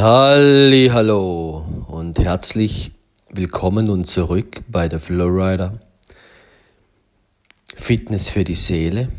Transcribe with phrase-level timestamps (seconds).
[0.00, 2.92] Halli, hallo und herzlich
[3.28, 5.78] willkommen und zurück bei der Flowrider.
[7.74, 9.12] Fitness für die Seele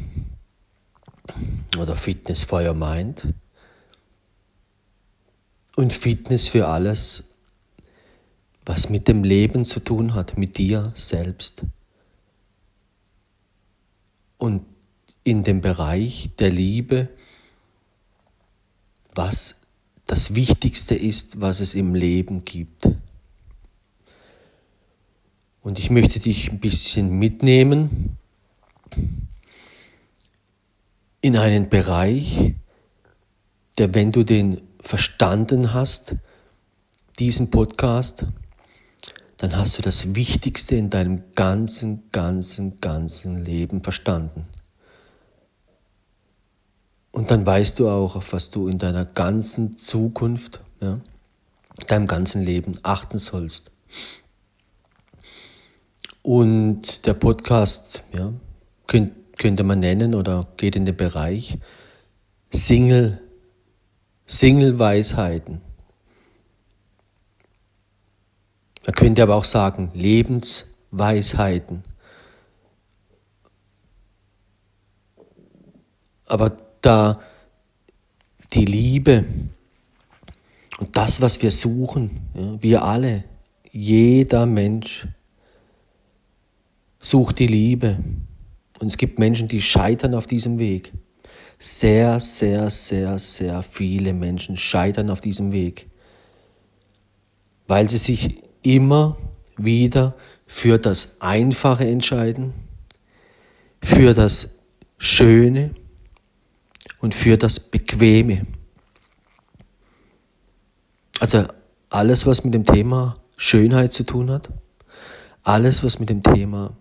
[1.77, 3.31] oder Fitness for your mind
[5.75, 7.35] und Fitness für alles,
[8.65, 11.61] was mit dem Leben zu tun hat, mit dir selbst.
[14.39, 14.65] Und
[15.23, 17.07] in dem Bereich der Liebe,
[19.13, 19.60] was
[20.11, 22.89] das Wichtigste ist, was es im Leben gibt.
[25.61, 28.17] Und ich möchte dich ein bisschen mitnehmen
[31.21, 32.55] in einen Bereich,
[33.77, 36.15] der, wenn du den verstanden hast,
[37.17, 38.25] diesen Podcast,
[39.37, 44.45] dann hast du das Wichtigste in deinem ganzen, ganzen, ganzen Leben verstanden.
[47.11, 50.99] Und dann weißt du auch, auf was du in deiner ganzen Zukunft, ja,
[51.87, 53.71] deinem ganzen Leben achten sollst.
[56.21, 58.31] Und der Podcast, ja,
[58.87, 61.57] könnt, könnte man nennen oder geht in den Bereich
[62.51, 63.19] Single,
[64.25, 65.61] Single-Weisheiten.
[68.85, 71.83] Man könnte aber auch sagen Lebensweisheiten.
[76.27, 77.19] Aber da
[78.53, 79.25] die Liebe
[80.79, 83.23] und das, was wir suchen, ja, wir alle,
[83.71, 85.07] jeder Mensch
[86.99, 87.97] sucht die Liebe.
[88.79, 90.91] Und es gibt Menschen, die scheitern auf diesem Weg.
[91.59, 95.87] Sehr, sehr, sehr, sehr viele Menschen scheitern auf diesem Weg,
[97.67, 99.17] weil sie sich immer
[99.57, 100.15] wieder
[100.47, 102.53] für das Einfache entscheiden,
[103.83, 104.55] für das
[104.97, 105.75] Schöne,
[107.01, 108.45] und für das Bequeme.
[111.19, 111.45] Also
[111.89, 114.49] alles, was mit dem Thema Schönheit zu tun hat,
[115.43, 116.77] alles, was mit dem Thema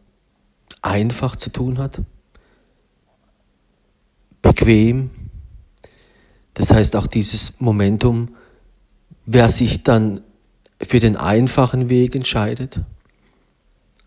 [0.82, 2.00] einfach zu tun hat,
[4.42, 5.10] bequem,
[6.54, 8.36] das heißt auch dieses Momentum,
[9.26, 10.20] wer sich dann
[10.82, 12.80] für den einfachen Weg entscheidet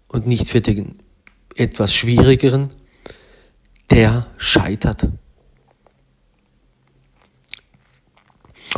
[0.08, 0.96] und nicht für den
[1.56, 2.68] etwas schwierigeren,
[3.90, 5.10] der scheitert.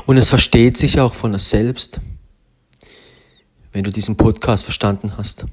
[0.05, 2.01] Und es versteht sich auch von selbst,
[3.71, 5.45] wenn du diesen Podcast verstanden hast,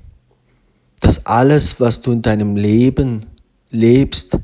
[1.00, 3.26] dass alles, was du in deinem Leben
[3.70, 4.38] lebst,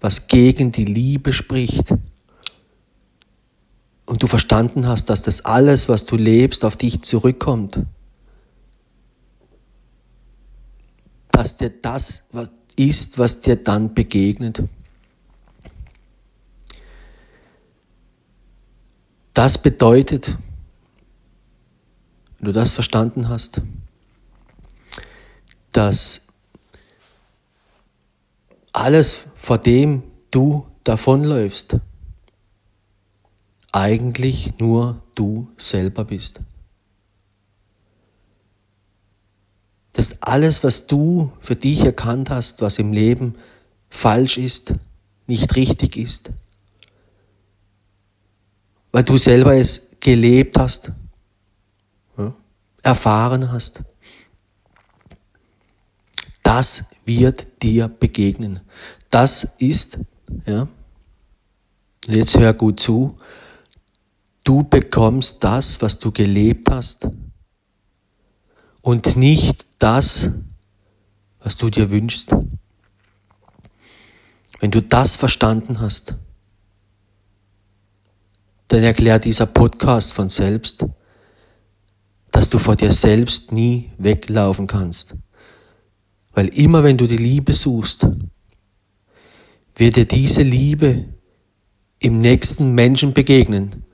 [0.00, 1.94] was gegen die Liebe spricht,
[4.12, 7.80] und du verstanden hast, dass das alles, was du lebst, auf dich zurückkommt,
[11.30, 12.24] dass dir das
[12.76, 14.64] ist, was dir dann begegnet.
[19.34, 20.36] Das bedeutet,
[22.38, 23.62] wenn du das verstanden hast,
[25.72, 26.26] dass
[28.72, 31.76] alles, vor dem du davonläufst,
[33.70, 36.40] eigentlich nur du selber bist.
[39.94, 43.36] Dass alles, was du für dich erkannt hast, was im Leben
[43.88, 44.74] falsch ist,
[45.26, 46.30] nicht richtig ist,
[48.92, 50.92] weil du selber es gelebt hast,
[52.18, 52.34] ja,
[52.82, 53.82] erfahren hast.
[56.42, 58.60] Das wird dir begegnen.
[59.10, 59.98] Das ist,
[60.46, 60.68] ja,
[62.06, 63.14] jetzt hör gut zu,
[64.44, 67.08] du bekommst das, was du gelebt hast
[68.82, 70.30] und nicht das,
[71.38, 72.34] was du dir wünschst.
[74.60, 76.16] Wenn du das verstanden hast,
[78.72, 80.86] dann erklärt dieser Podcast von selbst,
[82.30, 85.14] dass du vor dir selbst nie weglaufen kannst.
[86.32, 88.08] Weil immer wenn du die Liebe suchst,
[89.74, 91.04] wird dir diese Liebe
[91.98, 93.84] im nächsten Menschen begegnen,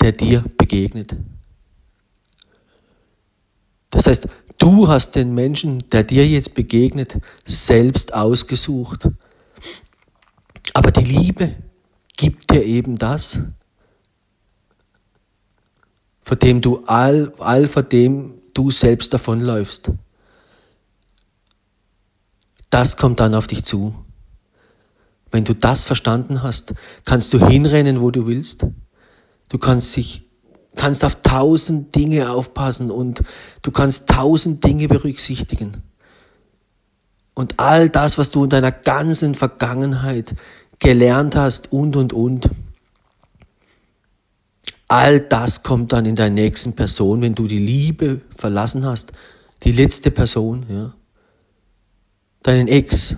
[0.00, 1.14] der dir begegnet.
[3.90, 4.28] Das heißt,
[4.58, 9.08] du hast den Menschen, der dir jetzt begegnet, selbst ausgesucht.
[10.72, 11.54] Aber die Liebe
[12.16, 13.40] gibt dir eben das,
[16.24, 19.90] vor dem du all, all vor dem du selbst davonläufst.
[22.70, 23.94] Das kommt dann auf dich zu.
[25.30, 26.74] Wenn du das verstanden hast,
[27.04, 28.66] kannst du hinrennen, wo du willst.
[29.50, 30.22] Du kannst dich,
[30.76, 33.22] kannst auf tausend Dinge aufpassen und
[33.62, 35.82] du kannst tausend Dinge berücksichtigen.
[37.34, 40.34] Und all das, was du in deiner ganzen Vergangenheit
[40.78, 42.48] gelernt hast und, und, und,
[44.88, 49.12] All das kommt dann in der nächsten Person, wenn du die Liebe verlassen hast,
[49.62, 50.94] die letzte Person, ja.
[52.42, 53.16] Deinen Ex.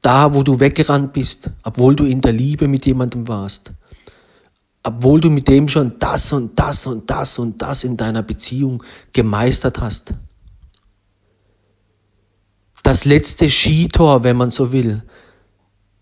[0.00, 3.72] Da, wo du weggerannt bist, obwohl du in der Liebe mit jemandem warst.
[4.84, 8.84] Obwohl du mit dem schon das und das und das und das in deiner Beziehung
[9.12, 10.14] gemeistert hast.
[12.84, 15.02] Das letzte Skitor, wenn man so will,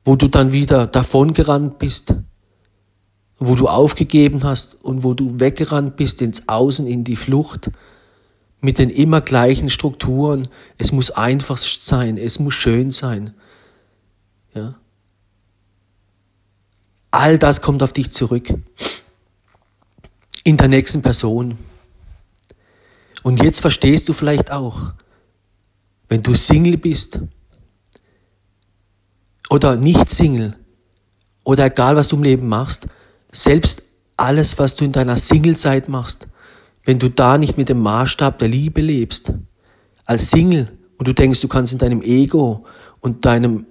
[0.05, 2.15] wo du dann wieder davongerannt bist,
[3.39, 7.71] wo du aufgegeben hast und wo du weggerannt bist ins Außen, in die Flucht,
[8.61, 10.49] mit den immer gleichen Strukturen.
[10.79, 13.35] Es muss einfach sein, es muss schön sein.
[14.55, 14.75] Ja.
[17.11, 18.55] All das kommt auf dich zurück.
[20.45, 21.59] In der nächsten Person.
[23.23, 24.93] Und jetzt verstehst du vielleicht auch,
[26.09, 27.21] wenn du Single bist
[29.51, 30.57] oder nicht Single
[31.43, 32.87] oder egal was du im Leben machst,
[33.35, 33.83] selbst
[34.17, 36.29] alles, was du in deiner Singlezeit machst,
[36.85, 39.33] wenn du da nicht mit dem Maßstab der Liebe lebst,
[40.07, 42.65] als Single und du denkst, du kannst in deinem Ego
[43.01, 43.67] und deinem,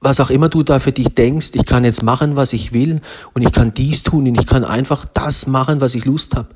[0.00, 3.00] was auch immer du da für dich denkst, ich kann jetzt machen, was ich will
[3.34, 6.48] und ich kann dies tun und ich kann einfach das machen, was ich Lust habe,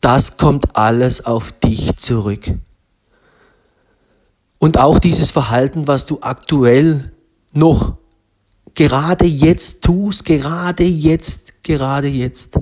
[0.00, 2.50] das kommt alles auf dich zurück.
[4.58, 7.12] Und auch dieses Verhalten, was du aktuell
[7.52, 7.96] noch
[8.74, 12.58] gerade jetzt tust, gerade jetzt, gerade jetzt,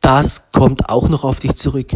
[0.00, 1.94] das kommt auch noch auf dich zurück.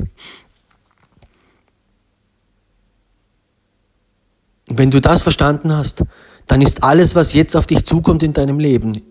[4.67, 6.05] wenn du das verstanden hast,
[6.47, 9.03] dann ist alles, was jetzt auf dich zukommt in deinem Leben,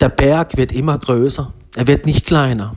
[0.00, 2.74] der Berg wird immer größer, er wird nicht kleiner.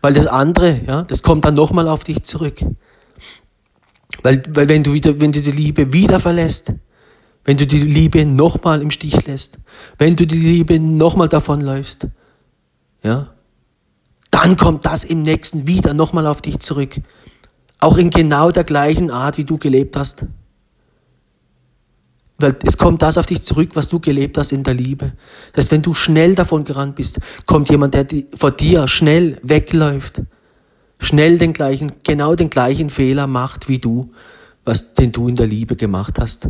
[0.00, 2.60] Weil das andere, ja, das kommt dann nochmal auf dich zurück.
[4.22, 6.74] Weil, weil wenn du wieder, wenn du die Liebe wieder verlässt,
[7.44, 9.58] wenn du die Liebe nochmal im Stich lässt,
[9.98, 12.06] wenn du die Liebe nochmal davonläufst,
[13.02, 13.32] ja,
[14.30, 17.00] dann kommt das im nächsten wieder nochmal auf dich zurück.
[17.80, 20.24] Auch in genau der gleichen Art, wie du gelebt hast.
[22.38, 25.12] Weil es kommt das auf dich zurück, was du gelebt hast in der Liebe.
[25.52, 30.22] Das heißt, wenn du schnell davon gerannt bist, kommt jemand, der vor dir schnell wegläuft
[31.02, 34.12] schnell den gleichen, genau den gleichen Fehler macht wie du,
[34.64, 36.48] was den du in der Liebe gemacht hast.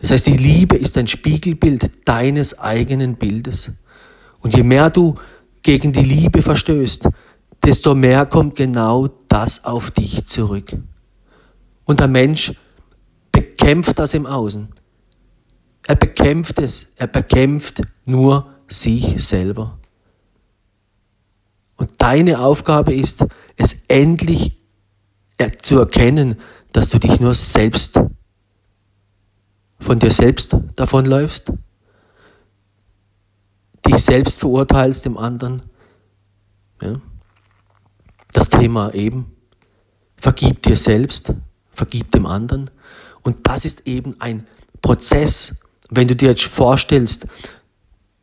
[0.00, 3.72] Das heißt, die Liebe ist ein Spiegelbild deines eigenen Bildes.
[4.40, 5.16] Und je mehr du
[5.62, 7.08] gegen die Liebe verstößt,
[7.64, 10.76] desto mehr kommt genau das auf dich zurück.
[11.84, 12.52] Und der Mensch
[13.32, 14.68] bekämpft das im Außen.
[15.86, 16.92] Er bekämpft es.
[16.96, 19.77] Er bekämpft nur sich selber.
[21.78, 23.24] Und deine Aufgabe ist,
[23.56, 24.58] es endlich
[25.62, 26.38] zu erkennen,
[26.72, 27.98] dass du dich nur selbst
[29.80, 31.52] von dir selbst davonläufst,
[33.86, 35.62] dich selbst verurteilst dem anderen.
[36.82, 37.00] Ja.
[38.32, 39.36] Das Thema eben,
[40.16, 41.32] vergib dir selbst,
[41.70, 42.70] vergib dem anderen.
[43.22, 44.46] Und das ist eben ein
[44.82, 45.54] Prozess.
[45.90, 47.26] Wenn du dir jetzt vorstellst,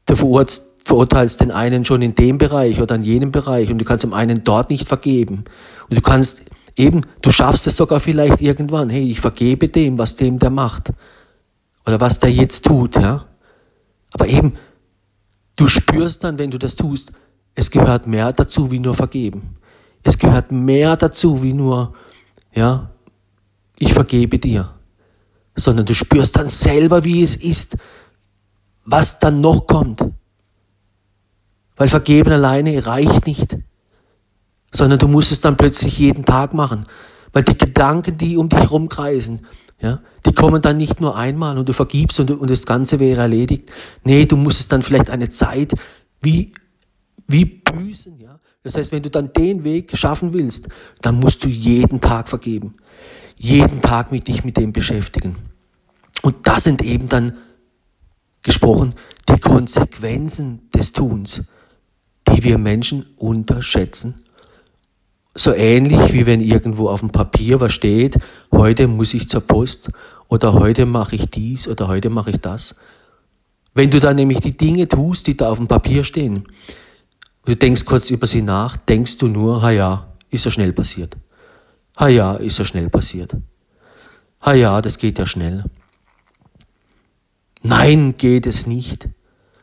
[0.05, 3.85] du verurteilst verurteilst den einen schon in dem Bereich oder in jenem Bereich und du
[3.85, 5.43] kannst dem einen dort nicht vergeben.
[5.89, 6.43] Und du kannst
[6.77, 10.91] eben, du schaffst es sogar vielleicht irgendwann, hey, ich vergebe dem, was dem der macht.
[11.85, 13.25] Oder was der jetzt tut, ja.
[14.13, 14.53] Aber eben,
[15.55, 17.11] du spürst dann, wenn du das tust,
[17.55, 19.57] es gehört mehr dazu, wie nur vergeben.
[20.03, 21.93] Es gehört mehr dazu, wie nur,
[22.53, 22.91] ja,
[23.79, 24.71] ich vergebe dir.
[25.55, 27.77] Sondern du spürst dann selber, wie es ist,
[28.83, 30.03] was dann noch kommt.
[31.75, 33.57] Weil vergeben alleine reicht nicht,
[34.71, 36.85] sondern du musst es dann plötzlich jeden Tag machen.
[37.33, 39.45] Weil die Gedanken, die um dich rumkreisen,
[39.81, 43.21] ja, die kommen dann nicht nur einmal und du vergibst und, und das Ganze wäre
[43.21, 43.71] erledigt.
[44.03, 45.73] Nee, du musst es dann vielleicht eine Zeit
[46.21, 46.53] wie,
[47.27, 48.39] wie büßen, ja.
[48.63, 50.69] Das heißt, wenn du dann den Weg schaffen willst,
[51.01, 52.75] dann musst du jeden Tag vergeben.
[53.37, 55.35] Jeden Tag mit dich mit dem beschäftigen.
[56.23, 57.37] Und das sind eben dann
[58.41, 58.95] gesprochen
[59.29, 61.43] die Konsequenzen des Tuns
[62.27, 64.15] die wir Menschen unterschätzen.
[65.33, 68.17] So ähnlich wie wenn irgendwo auf dem Papier was steht,
[68.51, 69.89] heute muss ich zur Post
[70.27, 72.75] oder heute mache ich dies oder heute mache ich das.
[73.73, 76.45] Wenn du dann nämlich die Dinge tust, die da auf dem Papier stehen,
[77.43, 81.17] du denkst kurz über sie nach, denkst du nur, ha ja, ist ja schnell passiert.
[81.97, 83.35] Ha ja, ist ja schnell passiert.
[84.41, 85.65] Ha ja, das geht ja schnell.
[87.61, 89.09] Nein, geht es nicht.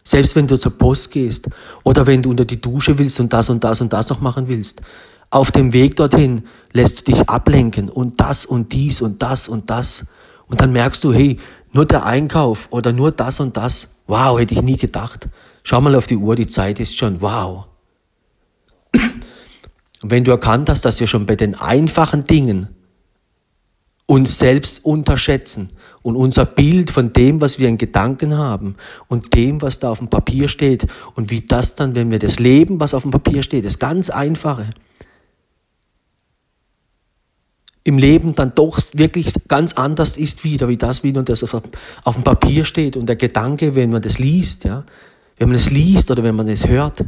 [0.04, 1.48] Selbst wenn du zur Post gehst
[1.84, 4.48] oder wenn du unter die Dusche willst und das und das und das noch machen
[4.48, 4.82] willst,
[5.30, 6.42] auf dem Weg dorthin
[6.72, 10.06] lässt du dich ablenken und das und dies und das und das.
[10.46, 11.38] Und dann merkst du, hey,
[11.72, 13.96] nur der Einkauf oder nur das und das.
[14.06, 15.28] Wow, hätte ich nie gedacht.
[15.62, 17.64] Schau mal auf die Uhr, die Zeit ist schon, wow.
[20.02, 22.68] Wenn du erkannt hast, dass wir schon bei den einfachen Dingen
[24.12, 25.70] uns selbst unterschätzen
[26.02, 28.76] und unser Bild von dem, was wir in Gedanken haben
[29.08, 32.38] und dem, was da auf dem Papier steht und wie das dann, wenn wir das
[32.38, 34.74] leben, was auf dem Papier steht, das ganz Einfache,
[37.84, 41.62] im Leben dann doch wirklich ganz anders ist wieder, wie das, wie das auf,
[42.04, 44.84] auf dem Papier steht und der Gedanke, wenn man das liest, ja,
[45.38, 47.02] wenn man es liest oder wenn man es hört,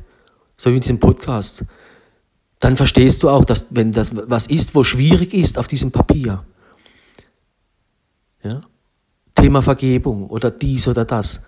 [0.56, 1.66] so wie in diesem Podcast,
[2.61, 6.42] dann verstehst du auch, dass wenn das was ist, wo schwierig ist auf diesem Papier,
[8.44, 8.60] ja,
[9.34, 11.46] Thema Vergebung oder dies oder das,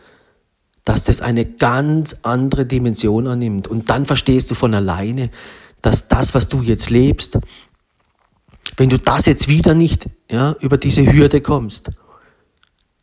[0.84, 3.68] dass das eine ganz andere Dimension annimmt.
[3.68, 5.30] Und dann verstehst du von alleine,
[5.82, 7.38] dass das, was du jetzt lebst,
[8.76, 11.90] wenn du das jetzt wieder nicht ja, über diese Hürde kommst,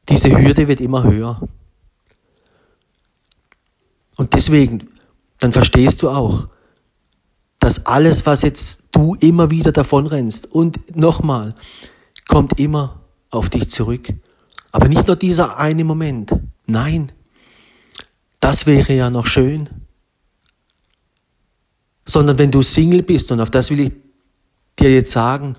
[0.09, 1.41] diese Hürde wird immer höher.
[4.17, 4.89] Und deswegen,
[5.39, 6.47] dann verstehst du auch,
[7.59, 11.55] dass alles, was jetzt du immer wieder davonrennst und nochmal,
[12.27, 13.02] kommt immer
[13.33, 14.09] auf dich zurück.
[14.71, 16.35] Aber nicht nur dieser eine Moment.
[16.65, 17.11] Nein,
[18.39, 19.69] das wäre ja noch schön.
[22.05, 23.91] Sondern wenn du Single bist, und auf das will ich
[24.79, 25.55] dir jetzt sagen,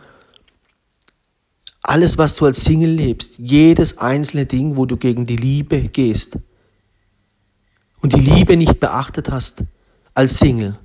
[1.83, 6.39] alles, was du als Single lebst, jedes einzelne Ding, wo du gegen die Liebe gehst
[8.01, 9.65] und die Liebe nicht beachtet hast
[10.15, 10.79] als Single,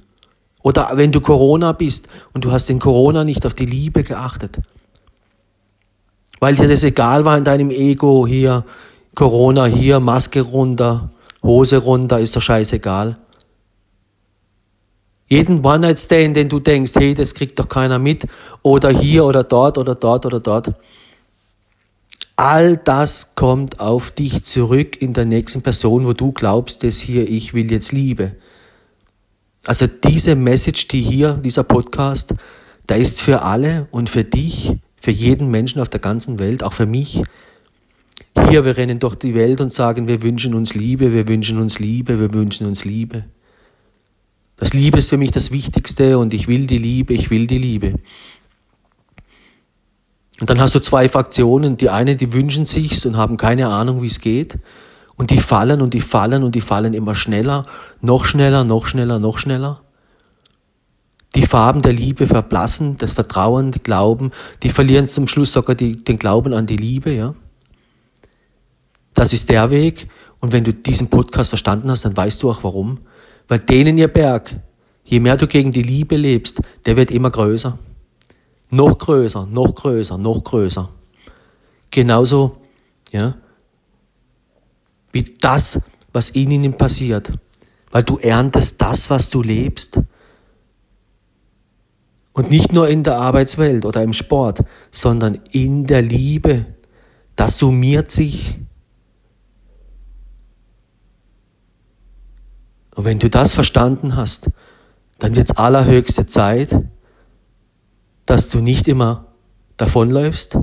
[0.61, 4.59] oder wenn du Corona bist und du hast den Corona nicht auf die Liebe geachtet,
[6.39, 8.65] weil dir das egal war in deinem Ego, hier
[9.15, 11.09] Corona, hier Maske runter,
[11.43, 13.17] Hose runter, ist doch scheißegal.
[15.27, 18.25] Jeden One-Night-Stand, den du denkst, hey, das kriegt doch keiner mit,
[18.63, 20.71] oder hier oder dort oder dort oder dort.
[22.35, 27.29] All das kommt auf dich zurück in der nächsten Person, wo du glaubst, das hier,
[27.29, 28.37] ich will jetzt Liebe.
[29.65, 32.33] Also diese Message, die hier, dieser Podcast,
[32.87, 36.73] da ist für alle und für dich, für jeden Menschen auf der ganzen Welt, auch
[36.73, 37.23] für mich.
[38.49, 41.79] Hier, wir rennen durch die Welt und sagen, wir wünschen uns Liebe, wir wünschen uns
[41.79, 43.25] Liebe, wir wünschen uns Liebe.
[44.57, 47.57] Das Liebe ist für mich das Wichtigste und ich will die Liebe, ich will die
[47.57, 47.95] Liebe.
[50.39, 51.77] Und dann hast du zwei Fraktionen.
[51.77, 54.57] Die eine, die wünschen sich's und haben keine Ahnung, wie es geht.
[55.15, 57.63] Und die fallen und die fallen und die fallen immer schneller,
[58.01, 59.81] noch schneller, noch schneller, noch schneller.
[61.35, 64.31] Die Farben der Liebe verblassen, das Vertrauen, die Glauben,
[64.63, 67.35] die verlieren zum Schluss sogar die, den Glauben an die Liebe, ja.
[69.13, 70.07] Das ist der Weg.
[70.39, 72.99] Und wenn du diesen Podcast verstanden hast, dann weißt du auch warum.
[73.47, 74.55] Weil denen ihr Berg,
[75.03, 77.77] je mehr du gegen die Liebe lebst, der wird immer größer.
[78.71, 80.89] Noch größer, noch größer, noch größer.
[81.91, 82.57] Genauso,
[83.11, 83.35] ja,
[85.11, 85.81] wie das,
[86.13, 87.33] was in ihnen passiert.
[87.91, 89.99] Weil du erntest das, was du lebst.
[92.33, 96.65] Und nicht nur in der Arbeitswelt oder im Sport, sondern in der Liebe.
[97.35, 98.57] Das summiert sich.
[102.95, 104.51] Und wenn du das verstanden hast,
[105.19, 106.83] dann wird es allerhöchste Zeit,
[108.25, 109.27] dass du nicht immer
[109.77, 110.57] davonläufst,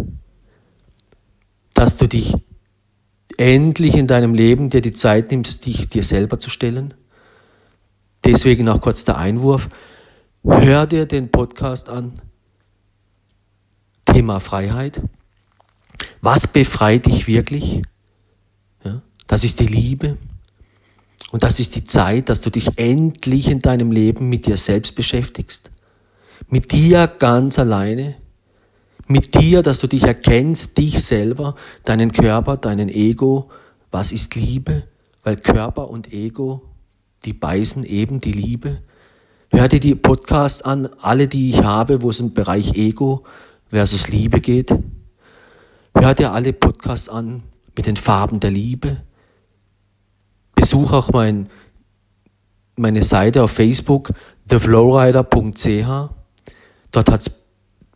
[1.74, 2.34] dass du dich
[3.38, 6.94] endlich in deinem Leben dir die Zeit nimmst, dich dir selber zu stellen.
[8.24, 9.68] Deswegen auch kurz der Einwurf.
[10.48, 12.12] Hör dir den Podcast an.
[14.04, 15.02] Thema Freiheit.
[16.20, 17.82] Was befreit dich wirklich?
[18.84, 20.18] Ja, das ist die Liebe.
[21.32, 24.94] Und das ist die Zeit, dass du dich endlich in deinem Leben mit dir selbst
[24.94, 25.72] beschäftigst.
[26.48, 28.14] Mit dir ganz alleine.
[29.08, 33.50] Mit dir, dass du dich erkennst, dich selber, deinen Körper, deinen Ego.
[33.90, 34.84] Was ist Liebe?
[35.24, 36.62] Weil Körper und Ego,
[37.24, 38.82] die beißen eben die Liebe.
[39.50, 43.24] Hör dir die Podcasts an, alle, die ich habe, wo es im Bereich Ego
[43.68, 44.74] versus Liebe geht.
[45.94, 47.42] Hör dir alle Podcasts an
[47.76, 48.98] mit den Farben der Liebe
[50.66, 51.48] besuch auch mein,
[52.74, 54.10] meine Seite auf Facebook,
[54.48, 56.10] theflowrider.ch.
[56.90, 57.30] Dort hat es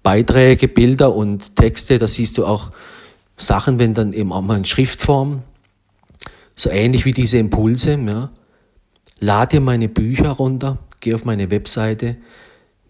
[0.04, 2.70] Beiträge, Bilder und Texte, da siehst du auch
[3.36, 5.42] Sachen, wenn dann eben auch mal in Schriftform,
[6.54, 7.98] so ähnlich wie diese Impulse.
[8.06, 8.30] Ja.
[9.18, 12.16] Lade dir meine Bücher runter, geh auf meine Webseite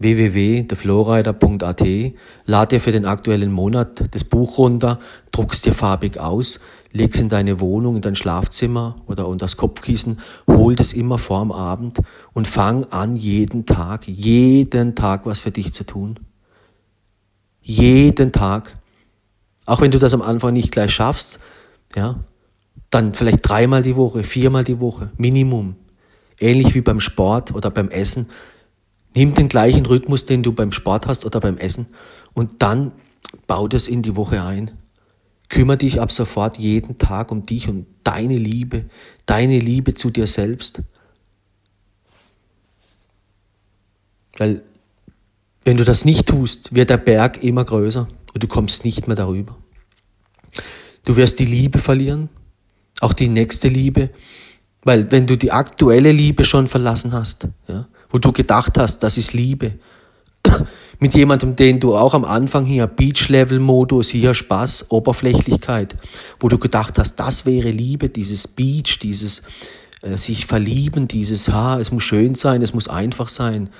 [0.00, 1.86] www.theflowrider.at,
[2.46, 4.98] lade dir für den aktuellen Monat das Buch runter,
[5.30, 6.60] druckst dir farbig aus,
[6.92, 11.52] leg's in deine Wohnung, in dein Schlafzimmer oder unter das Kopfkissen, hol das immer vorm
[11.52, 11.98] Abend
[12.32, 16.18] und fang an, jeden Tag, jeden Tag was für dich zu tun.
[17.62, 18.76] Jeden Tag.
[19.66, 21.38] Auch wenn du das am Anfang nicht gleich schaffst,
[21.94, 22.18] ja,
[22.88, 25.76] dann vielleicht dreimal die Woche, viermal die Woche, Minimum.
[26.40, 28.28] Ähnlich wie beim Sport oder beim Essen.
[29.14, 31.86] Nimm den gleichen Rhythmus, den du beim Sport hast oder beim Essen
[32.34, 32.92] und dann
[33.46, 34.72] bau das in die Woche ein.
[35.48, 38.86] Kümmer dich ab sofort jeden Tag um dich und deine Liebe,
[39.26, 40.82] deine Liebe zu dir selbst.
[44.38, 44.62] Weil
[45.64, 49.16] wenn du das nicht tust, wird der Berg immer größer und du kommst nicht mehr
[49.16, 49.56] darüber.
[51.04, 52.28] Du wirst die Liebe verlieren,
[53.00, 54.10] auch die nächste Liebe,
[54.82, 59.18] weil wenn du die aktuelle Liebe schon verlassen hast, ja, wo du gedacht hast, das
[59.18, 59.74] ist Liebe,
[61.00, 65.96] mit jemandem, den du auch am Anfang hier Beach-Level-Modus, hier Spaß, Oberflächlichkeit,
[66.38, 69.42] wo du gedacht hast, das wäre Liebe, dieses Beach, dieses
[70.02, 73.70] äh, sich verlieben, dieses, ha, es muss schön sein, es muss einfach sein,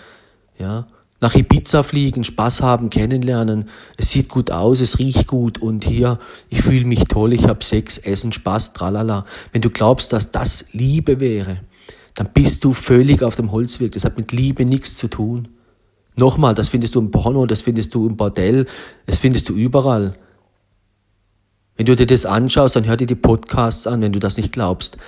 [0.58, 0.86] ja,
[1.20, 6.18] nach Ibiza fliegen, Spaß haben, kennenlernen, es sieht gut aus, es riecht gut und hier,
[6.48, 9.26] ich fühle mich toll, ich habe Sex, Essen, Spaß, tralala.
[9.52, 11.60] Wenn du glaubst, dass das Liebe wäre,
[12.14, 13.92] dann bist du völlig auf dem Holzweg.
[13.92, 15.48] Das hat mit Liebe nichts zu tun.
[16.16, 18.66] Nochmal, das findest du im Porno, das findest du im Bordell,
[19.06, 20.14] das findest du überall.
[21.76, 24.52] Wenn du dir das anschaust, dann hör dir die Podcasts an, wenn du das nicht
[24.52, 24.98] glaubst.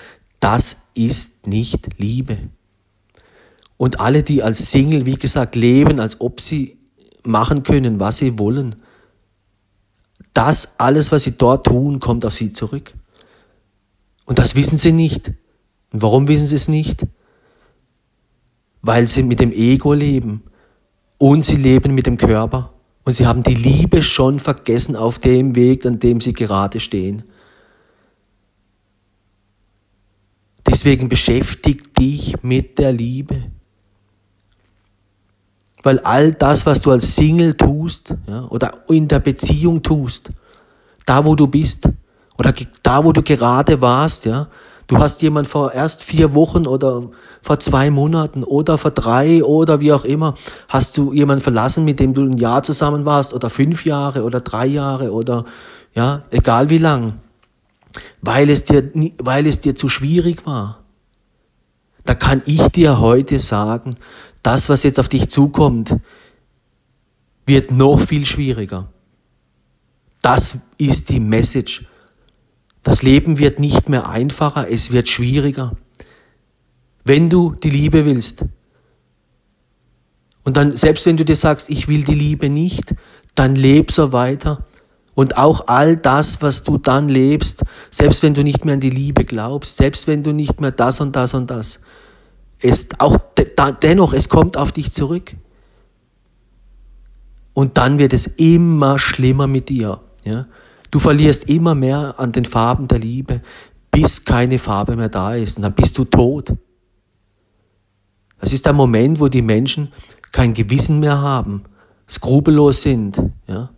[0.40, 2.38] Das ist nicht Liebe.
[3.83, 6.79] Und alle, die als Single, wie gesagt, leben, als ob sie
[7.25, 8.77] machen können, was sie wollen,
[10.35, 12.93] das alles, was sie dort tun, kommt auf sie zurück.
[14.25, 15.33] Und das wissen sie nicht.
[15.93, 17.09] Und warum wissen sie es nicht?
[18.83, 20.45] Weil sie mit dem Ego leben
[21.19, 25.57] und sie leben mit dem Körper und sie haben die Liebe schon vergessen auf dem
[25.57, 27.25] Weg, an dem sie gerade stehen.
[30.65, 33.51] Deswegen beschäftigt dich mit der Liebe.
[35.83, 40.31] Weil all das, was du als Single tust ja, oder in der Beziehung tust,
[41.07, 41.89] da wo du bist
[42.39, 44.49] oder da wo du gerade warst, ja,
[44.87, 47.03] du hast jemand vor erst vier Wochen oder
[47.43, 50.35] vor zwei Monaten oder vor drei oder wie auch immer,
[50.68, 54.40] hast du jemanden verlassen, mit dem du ein Jahr zusammen warst oder fünf Jahre oder
[54.40, 55.45] drei Jahre oder
[55.95, 57.14] ja, egal wie lang,
[58.21, 58.90] weil es dir,
[59.23, 60.79] weil es dir zu schwierig war.
[62.05, 63.90] Da kann ich dir heute sagen,
[64.42, 65.96] das, was jetzt auf dich zukommt,
[67.46, 68.92] wird noch viel schwieriger.
[70.22, 71.87] Das ist die Message.
[72.83, 75.76] Das Leben wird nicht mehr einfacher, es wird schwieriger.
[77.05, 78.44] Wenn du die Liebe willst.
[80.44, 82.94] Und dann, selbst wenn du dir sagst, ich will die Liebe nicht,
[83.35, 84.64] dann leb so weiter.
[85.14, 88.90] Und auch all das, was du dann lebst, selbst wenn du nicht mehr an die
[88.90, 91.81] Liebe glaubst, selbst wenn du nicht mehr das und das und das,
[92.62, 93.18] es auch
[93.83, 95.35] dennoch, es kommt auf dich zurück.
[97.55, 100.01] Und dann wird es immer schlimmer mit dir.
[100.25, 100.46] Ja?
[100.90, 103.42] Du verlierst immer mehr an den Farben der Liebe,
[103.90, 105.59] bis keine Farbe mehr da ist.
[105.59, 106.55] Und dann bist du tot.
[108.40, 109.92] Das ist der Moment, wo die Menschen
[110.33, 111.64] kein Gewissen mehr haben,
[112.09, 113.22] skrupellos sind.
[113.46, 113.70] Ja?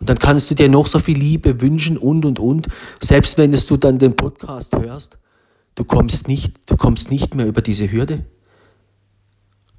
[0.00, 2.68] Und dann kannst du dir noch so viel Liebe wünschen und, und, und.
[3.00, 5.18] Selbst wenn du dann den Podcast hörst,
[5.74, 8.24] Du kommst nicht, du kommst nicht mehr über diese Hürde.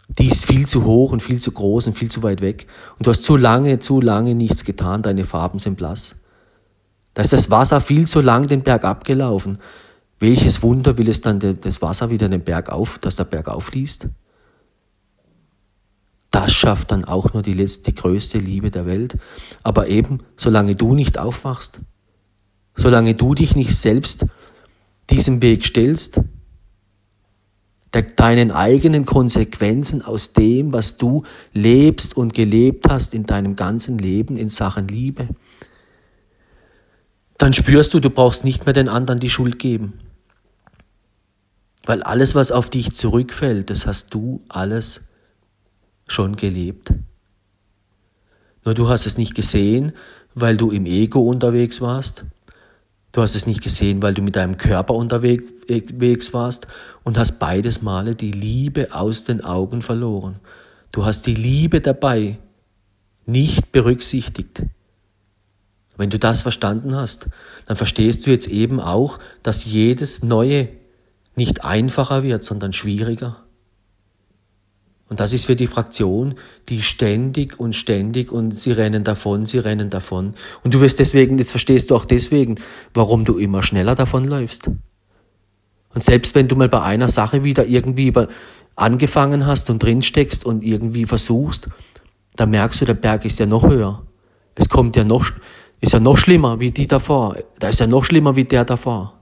[0.08, 2.68] Die ist viel zu hoch und viel zu groß und viel zu weit weg.
[2.98, 5.02] Und du hast zu lange, zu lange nichts getan.
[5.02, 6.18] Deine Farben sind blass.
[7.14, 9.60] Da ist das Wasser viel zu lang den Berg abgelaufen.
[10.20, 14.10] Welches Wunder will es dann das Wasser wieder den Berg auf, dass der Berg aufließt?
[16.32, 19.18] Das schafft dann auch nur die letzte, die größte Liebe der Welt.
[19.64, 21.80] Aber eben, solange du nicht aufwachst,
[22.76, 24.26] solange du dich nicht selbst
[25.10, 26.22] diesem Weg stellst,
[27.92, 34.36] deinen eigenen Konsequenzen aus dem, was du lebst und gelebt hast in deinem ganzen Leben
[34.36, 35.30] in Sachen Liebe,
[37.38, 39.94] dann spürst du, du brauchst nicht mehr den anderen die Schuld geben.
[41.86, 45.02] Weil alles, was auf dich zurückfällt, das hast du alles
[46.08, 46.92] schon gelebt.
[48.64, 49.92] Nur du hast es nicht gesehen,
[50.34, 52.26] weil du im Ego unterwegs warst,
[53.16, 56.68] Du hast es nicht gesehen, weil du mit deinem Körper unterwegs warst
[57.06, 60.42] und hast beides Male die Liebe aus den Augen verloren.
[60.92, 62.40] Du hast die Liebe dabei
[63.26, 64.64] nicht berücksichtigt.
[65.96, 67.28] Wenn du das verstanden hast,
[67.68, 70.68] dann verstehst du jetzt eben auch, dass jedes Neue
[71.38, 73.45] nicht einfacher wird, sondern schwieriger.
[75.08, 76.34] Und das ist für die Fraktion,
[76.68, 80.34] die ständig und ständig und sie rennen davon, sie rennen davon.
[80.64, 82.56] Und du wirst deswegen, jetzt verstehst du auch deswegen,
[82.94, 84.68] warum du immer schneller davonläufst.
[84.68, 88.12] Und selbst wenn du mal bei einer Sache wieder irgendwie
[88.76, 91.70] angefangen hast und drinsteckst und irgendwie versuchst,
[92.36, 94.06] dann merkst du, der Berg ist ja noch höher.
[94.56, 95.26] Es kommt ja noch,
[95.82, 97.38] ist ja noch schlimmer wie die davor.
[97.60, 99.14] Da ist ja noch schlimmer wie der davor.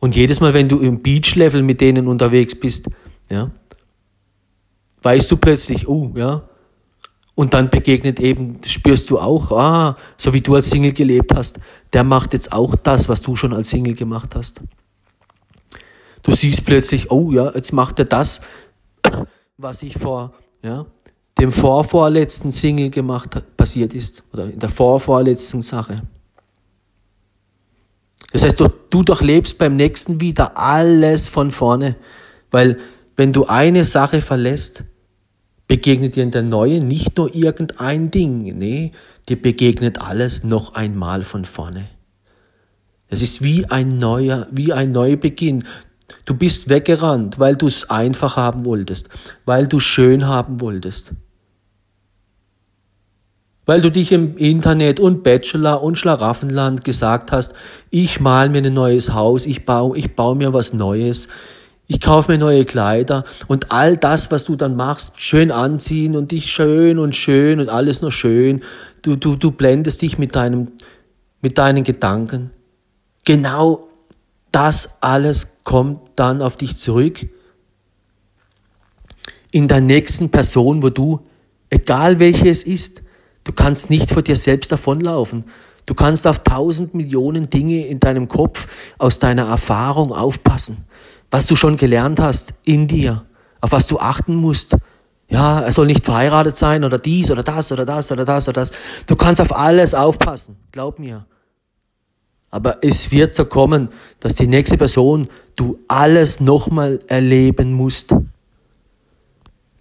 [0.00, 2.88] Und jedes Mal, wenn du im Beach-Level mit denen unterwegs bist,
[3.30, 3.50] ja,
[5.02, 6.42] weißt du plötzlich, oh, ja,
[7.34, 11.60] und dann begegnet eben, spürst du auch, ah, so wie du als Single gelebt hast,
[11.92, 14.60] der macht jetzt auch das, was du schon als Single gemacht hast.
[16.22, 18.42] Du siehst plötzlich, oh ja, jetzt macht er das,
[19.56, 20.84] was ich vor ja,
[21.38, 26.02] dem vorvorletzten Single gemacht passiert ist oder in der vorvorletzten Sache.
[28.32, 31.96] Das heißt, du, du durchlebst beim nächsten wieder alles von vorne,
[32.50, 32.78] weil
[33.16, 34.84] wenn du eine Sache verlässt,
[35.66, 38.92] begegnet dir in der neuen nicht nur irgendein Ding, nee,
[39.28, 41.88] dir begegnet alles noch einmal von vorne.
[43.08, 45.64] Es ist wie ein neuer, wie ein Neubeginn.
[46.24, 49.10] Du bist weggerannt, weil du es einfach haben wolltest,
[49.44, 51.12] weil du schön haben wolltest.
[53.70, 57.54] Weil du dich im Internet und Bachelor und Schlaraffenland gesagt hast,
[57.88, 61.28] ich mal mir ein neues Haus, ich baue, ich baue mir was Neues,
[61.86, 66.32] ich kaufe mir neue Kleider und all das, was du dann machst, schön anziehen und
[66.32, 68.64] dich schön und schön und alles nur schön,
[69.02, 70.72] du, du, du blendest dich mit deinem,
[71.40, 72.50] mit deinen Gedanken.
[73.24, 73.86] Genau
[74.50, 77.24] das alles kommt dann auf dich zurück
[79.52, 81.20] in der nächsten Person, wo du,
[81.70, 83.02] egal welche es ist,
[83.50, 85.44] du kannst nicht vor dir selbst davonlaufen.
[85.84, 90.84] Du kannst auf tausend Millionen Dinge in deinem Kopf aus deiner Erfahrung aufpassen,
[91.32, 93.24] was du schon gelernt hast in dir,
[93.60, 94.76] auf was du achten musst.
[95.28, 98.60] Ja, er soll nicht verheiratet sein oder dies oder das oder das oder das oder
[98.60, 98.70] das.
[99.06, 101.26] Du kannst auf alles aufpassen, glaub mir.
[102.50, 103.88] Aber es wird so kommen,
[104.20, 108.14] dass die nächste Person du alles nochmal erleben musst.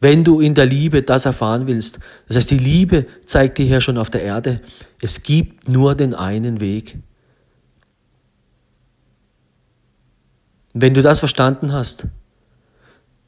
[0.01, 1.99] Wenn du in der Liebe das erfahren willst.
[2.27, 4.61] Das heißt, die Liebe zeigt dir hier schon auf der Erde,
[5.01, 6.97] es gibt nur den einen Weg.
[10.73, 12.07] Wenn du das verstanden hast,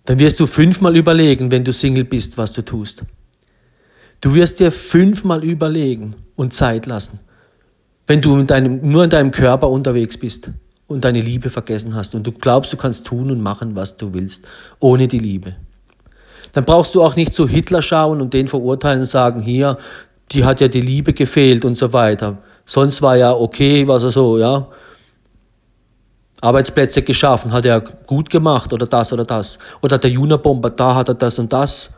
[0.05, 3.03] dann wirst du fünfmal überlegen, wenn du Single bist, was du tust.
[4.21, 7.19] Du wirst dir fünfmal überlegen und Zeit lassen
[8.11, 10.51] wenn du in deinem, nur in deinem Körper unterwegs bist
[10.87, 14.13] und deine Liebe vergessen hast und du glaubst, du kannst tun und machen, was du
[14.13, 15.55] willst, ohne die Liebe.
[16.53, 19.77] Dann brauchst du auch nicht zu Hitler schauen und den verurteilen und sagen, hier,
[20.31, 22.37] die hat ja die Liebe gefehlt und so weiter.
[22.65, 24.67] Sonst war ja okay, was er so, ja.
[26.41, 29.59] Arbeitsplätze geschaffen, hat er gut gemacht oder das oder das.
[29.81, 31.95] Oder der Junabomber, da hat er das und das.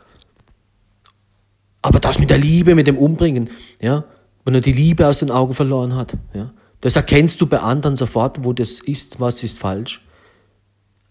[1.82, 3.50] Aber das mit der Liebe, mit dem Umbringen,
[3.82, 4.04] ja,
[4.46, 6.18] wenn er die Liebe aus den Augen verloren hat.
[6.34, 6.52] Ja?
[6.82, 10.06] Das erkennst du bei anderen sofort, wo das ist, was ist falsch.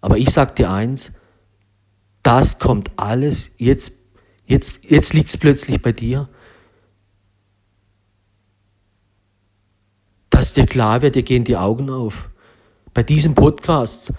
[0.00, 1.12] Aber ich sag dir eins,
[2.22, 3.92] das kommt alles, jetzt,
[4.46, 6.28] jetzt, jetzt liegt es plötzlich bei dir,
[10.30, 12.30] dass dir klar wird, dir gehen die Augen auf.
[12.94, 14.12] Bei diesem Podcast,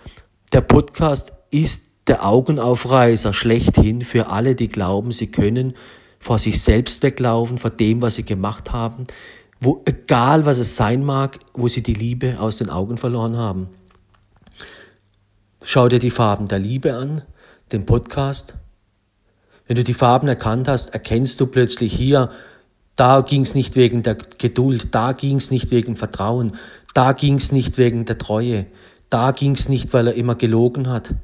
[0.52, 5.74] der Podcast ist der Augenaufreißer schlechthin für alle, die glauben, sie können
[6.20, 9.06] vor sich selbst weglaufen, vor dem, was sie gemacht haben,
[9.60, 13.68] wo egal was es sein mag, wo sie die Liebe aus den Augen verloren haben.
[15.62, 17.22] Schau dir die Farben der Liebe an,
[17.74, 18.54] den Podcast.
[19.68, 22.30] Wenn du die Farben erkannt hast, erkennst du plötzlich hier,
[22.96, 26.56] da ging es nicht wegen der Geduld, da ging es nicht wegen Vertrauen,
[26.94, 28.68] da ging es nicht wegen der Treue,
[29.10, 31.16] da ging es nicht, weil er immer gelogen hat.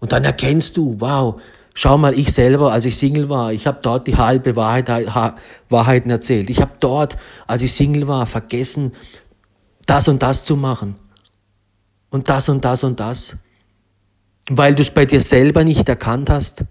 [0.00, 1.40] Und dann erkennst du, wow,
[1.80, 4.88] Schau mal, ich selber, als ich Single war, ich habe dort die halbe Wahrheit,
[5.68, 6.50] Wahrheiten erzählt.
[6.50, 8.90] Ich habe dort, als ich Single war, vergessen,
[9.86, 10.96] das und das zu machen.
[12.10, 13.36] Und das und das und das.
[14.48, 16.64] Weil du es bei dir selber nicht erkannt hast,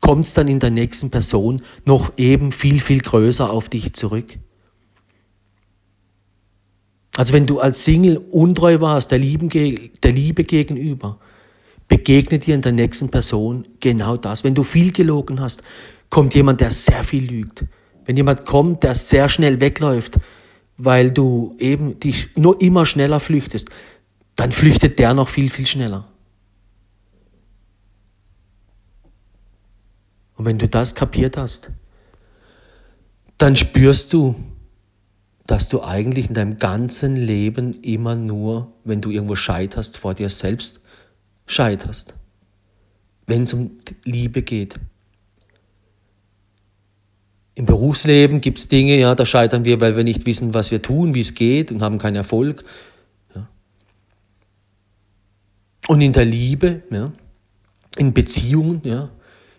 [0.00, 4.38] kommt es dann in der nächsten Person noch eben viel, viel größer auf dich zurück.
[7.16, 11.18] Also wenn du als Single untreu warst, der, Lieben, der Liebe gegenüber,
[11.88, 14.44] begegnet dir in der nächsten Person genau das.
[14.44, 15.62] Wenn du viel gelogen hast,
[16.10, 17.64] kommt jemand, der sehr viel lügt.
[18.04, 20.18] Wenn jemand kommt, der sehr schnell wegläuft,
[20.76, 23.70] weil du eben dich nur immer schneller flüchtest,
[24.36, 26.06] dann flüchtet der noch viel, viel schneller.
[30.36, 31.70] Und wenn du das kapiert hast,
[33.38, 34.34] dann spürst du,
[35.46, 40.28] dass du eigentlich in deinem ganzen Leben immer nur, wenn du irgendwo scheiterst, vor dir
[40.28, 40.80] selbst
[41.46, 42.14] scheiterst,
[43.26, 43.70] wenn es um
[44.04, 44.74] Liebe geht.
[47.54, 50.82] Im Berufsleben gibt es Dinge, ja, da scheitern wir, weil wir nicht wissen, was wir
[50.82, 52.64] tun, wie es geht und haben keinen Erfolg.
[53.34, 53.48] Ja.
[55.88, 57.12] Und in der Liebe, ja,
[57.96, 59.08] in Beziehungen, ja,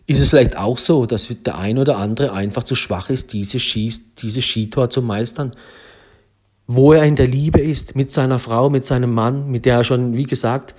[0.08, 3.60] ist es vielleicht auch so, dass der ein oder andere einfach zu schwach ist, diese,
[3.60, 5.52] Schieß, diese Skitor zu meistern.
[6.66, 9.84] Wo er in der Liebe ist, mit seiner Frau, mit seinem Mann, mit der er
[9.84, 10.76] schon, wie gesagt,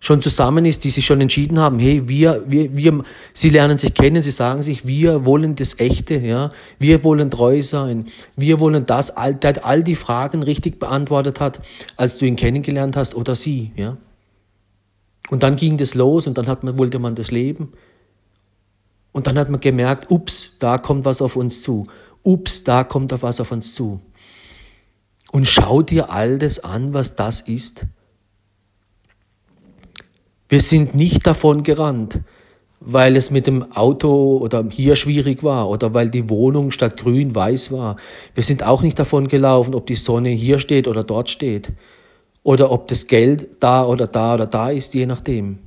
[0.00, 3.94] schon zusammen ist, die sich schon entschieden haben, hey, wir, wir, wir, sie lernen sich
[3.94, 8.06] kennen, sie sagen sich, wir wollen das Echte, ja, wir wollen treu sein,
[8.36, 11.60] wir wollen das, all, der all die Fragen richtig beantwortet hat,
[11.96, 13.96] als du ihn kennengelernt hast oder sie, ja.
[15.30, 17.72] Und dann ging das los und dann hat man, wollte man das leben.
[19.14, 21.86] Und dann hat man gemerkt, ups, da kommt was auf uns zu.
[22.24, 24.00] Ups, da kommt da was auf uns zu.
[25.30, 27.86] Und schau dir all das an, was das ist.
[30.48, 32.22] Wir sind nicht davon gerannt,
[32.80, 37.36] weil es mit dem Auto oder hier schwierig war oder weil die Wohnung statt grün
[37.36, 37.94] weiß war.
[38.34, 41.72] Wir sind auch nicht davon gelaufen, ob die Sonne hier steht oder dort steht
[42.42, 45.60] oder ob das Geld da oder da oder da ist, je nachdem.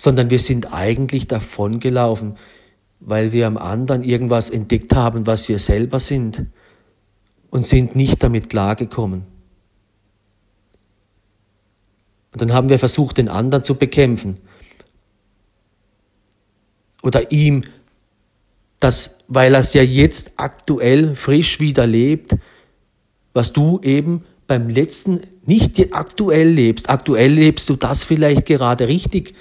[0.00, 2.36] Sondern wir sind eigentlich davon gelaufen,
[3.00, 6.46] weil wir am anderen irgendwas entdeckt haben, was wir selber sind
[7.50, 9.24] und sind nicht damit klargekommen.
[12.32, 14.38] Und dann haben wir versucht, den anderen zu bekämpfen.
[17.02, 17.64] Oder ihm,
[18.78, 22.36] das, weil er es ja jetzt aktuell frisch wieder lebt,
[23.34, 26.88] was du eben beim letzten nicht aktuell lebst.
[26.88, 29.34] Aktuell lebst du das vielleicht gerade richtig.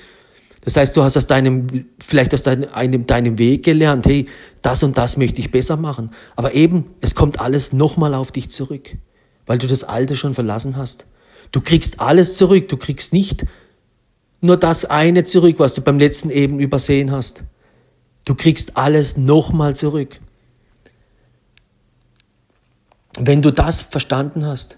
[0.62, 4.28] Das heißt, du hast aus deinem, vielleicht aus deinem, einem, deinem Weg gelernt, hey,
[4.62, 6.12] das und das möchte ich besser machen.
[6.36, 8.96] Aber eben, es kommt alles nochmal auf dich zurück,
[9.46, 11.06] weil du das Alte schon verlassen hast.
[11.52, 12.70] Du kriegst alles zurück.
[12.70, 13.46] Du kriegst nicht
[14.42, 17.44] nur das eine zurück, was du beim letzten eben übersehen hast.
[18.26, 20.20] Du kriegst alles nochmal zurück.
[23.18, 24.78] Wenn du das verstanden hast,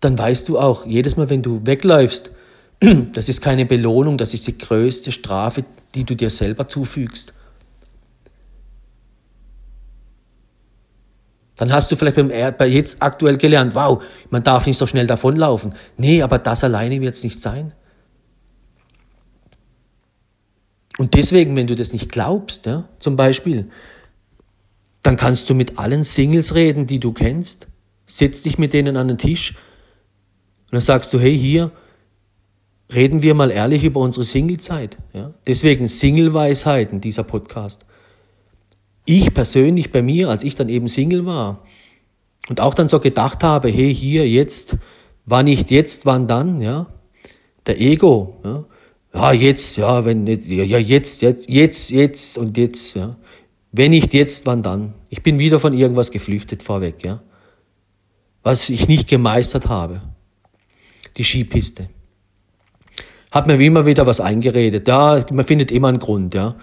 [0.00, 2.30] dann weißt du auch, jedes Mal, wenn du wegläufst,
[3.12, 5.64] das ist keine Belohnung, das ist die größte Strafe,
[5.94, 7.32] die du dir selber zufügst.
[11.56, 15.08] Dann hast du vielleicht beim, bei jetzt aktuell gelernt, wow, man darf nicht so schnell
[15.08, 15.74] davonlaufen.
[15.96, 17.72] Nee, aber das alleine wird es nicht sein.
[20.98, 23.70] Und deswegen, wenn du das nicht glaubst, ja, zum Beispiel,
[25.02, 27.68] dann kannst du mit allen Singles reden, die du kennst.
[28.06, 29.56] Setz dich mit denen an den Tisch
[30.66, 31.72] und dann sagst du, hey, hier,
[32.92, 34.98] reden wir mal ehrlich über unsere Singlezeit.
[35.12, 35.34] Ja?
[35.46, 37.84] Deswegen Single-Weisheiten, dieser Podcast
[39.08, 41.64] ich persönlich bei mir, als ich dann eben Single war
[42.48, 44.76] und auch dann so gedacht habe, hey, hier, jetzt,
[45.24, 46.86] war nicht jetzt, wann dann, ja,
[47.66, 48.64] der Ego, ja,
[49.14, 53.16] ja jetzt, ja, wenn ja, jetzt, jetzt, jetzt, jetzt und jetzt, ja,
[53.72, 54.94] wenn nicht jetzt, wann dann?
[55.08, 57.22] Ich bin wieder von irgendwas geflüchtet vorweg, ja,
[58.42, 60.02] was ich nicht gemeistert habe,
[61.16, 61.88] die Skipiste.
[63.30, 66.54] Hat mir immer wieder was eingeredet, ja, man findet immer einen Grund, ja.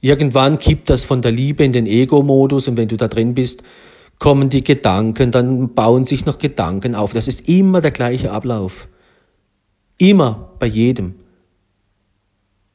[0.00, 3.62] Irgendwann kippt das von der Liebe in den Ego-Modus und wenn du da drin bist,
[4.18, 7.12] kommen die Gedanken, dann bauen sich noch Gedanken auf.
[7.12, 8.88] Das ist immer der gleiche Ablauf.
[9.98, 11.16] Immer bei jedem.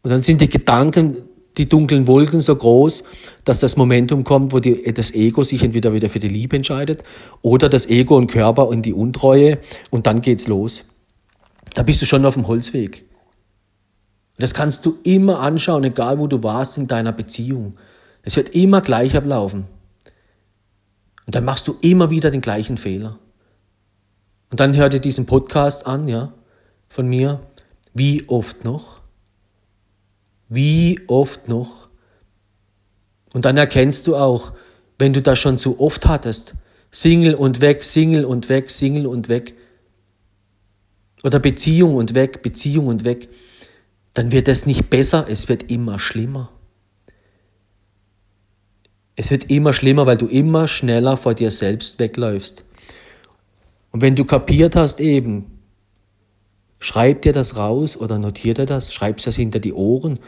[0.04, 1.18] Und dann sind die Gedanken,
[1.58, 3.06] die dunklen Wolken so groß,
[3.44, 7.04] dass das Momentum kommt, wo die, das Ego sich entweder wieder für die Liebe entscheidet
[7.42, 9.58] oder das Ego und Körper in die Untreue
[9.90, 10.86] und dann geht's los.
[11.74, 13.06] Da bist du schon auf dem Holzweg.
[14.38, 17.78] Das kannst du immer anschauen, egal wo du warst in deiner Beziehung.
[18.24, 19.66] Es wird immer gleich ablaufen.
[21.26, 23.18] Und dann machst du immer wieder den gleichen Fehler.
[24.52, 26.34] Und dann hör dir diesen Podcast an, ja,
[26.90, 27.40] von mir.
[27.94, 29.02] Wie oft noch?
[30.50, 31.88] Wie oft noch?
[33.34, 34.54] Und dann erkennst du auch,
[35.00, 36.54] wenn du das schon zu oft hattest,
[36.92, 39.56] Single und weg, Single und weg, Single und weg.
[41.24, 43.30] Oder Beziehung und weg, Beziehung und weg
[44.16, 46.50] dann wird es nicht besser, es wird immer schlimmer.
[49.18, 52.64] Es wird immer schlimmer, weil du immer schneller vor dir selbst wegläufst.
[53.92, 55.60] Und wenn du kapiert hast eben,
[56.80, 60.20] schreib dir das raus oder notier dir das, schreib es hinter die Ohren,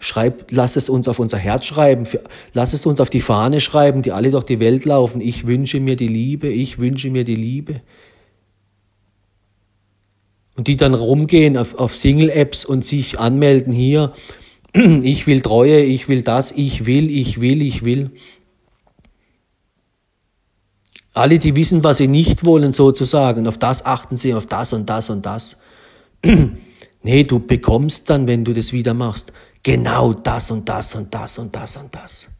[0.00, 2.06] schreib, lass es uns auf unser Herz schreiben,
[2.54, 5.20] lass es uns auf die Fahne schreiben, die alle durch die Welt laufen.
[5.20, 7.82] Ich wünsche mir die Liebe, ich wünsche mir die Liebe
[10.56, 14.12] und die dann rumgehen auf, auf Single-Apps und sich anmelden hier,
[14.72, 18.10] ich will Treue, ich will das, ich will, ich will, ich will.
[21.12, 24.88] Alle, die wissen, was sie nicht wollen, sozusagen, auf das achten sie, auf das und
[24.88, 25.60] das und das.
[27.02, 31.38] nee, du bekommst dann, wenn du das wieder machst, genau das und das und das
[31.38, 32.30] und das und das.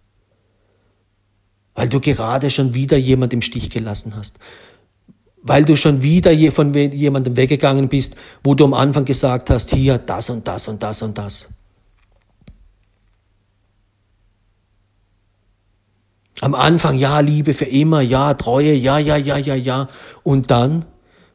[1.75, 4.39] Weil du gerade schon wieder jemand im Stich gelassen hast
[5.47, 9.99] weil du schon wieder von jemandem weggegangen bist, wo du am Anfang gesagt hast, hier
[9.99, 11.55] das und das und das und das.
[16.41, 19.89] Am Anfang, ja, Liebe für immer, ja, Treue, ja, ja, ja, ja, ja.
[20.23, 20.85] Und dann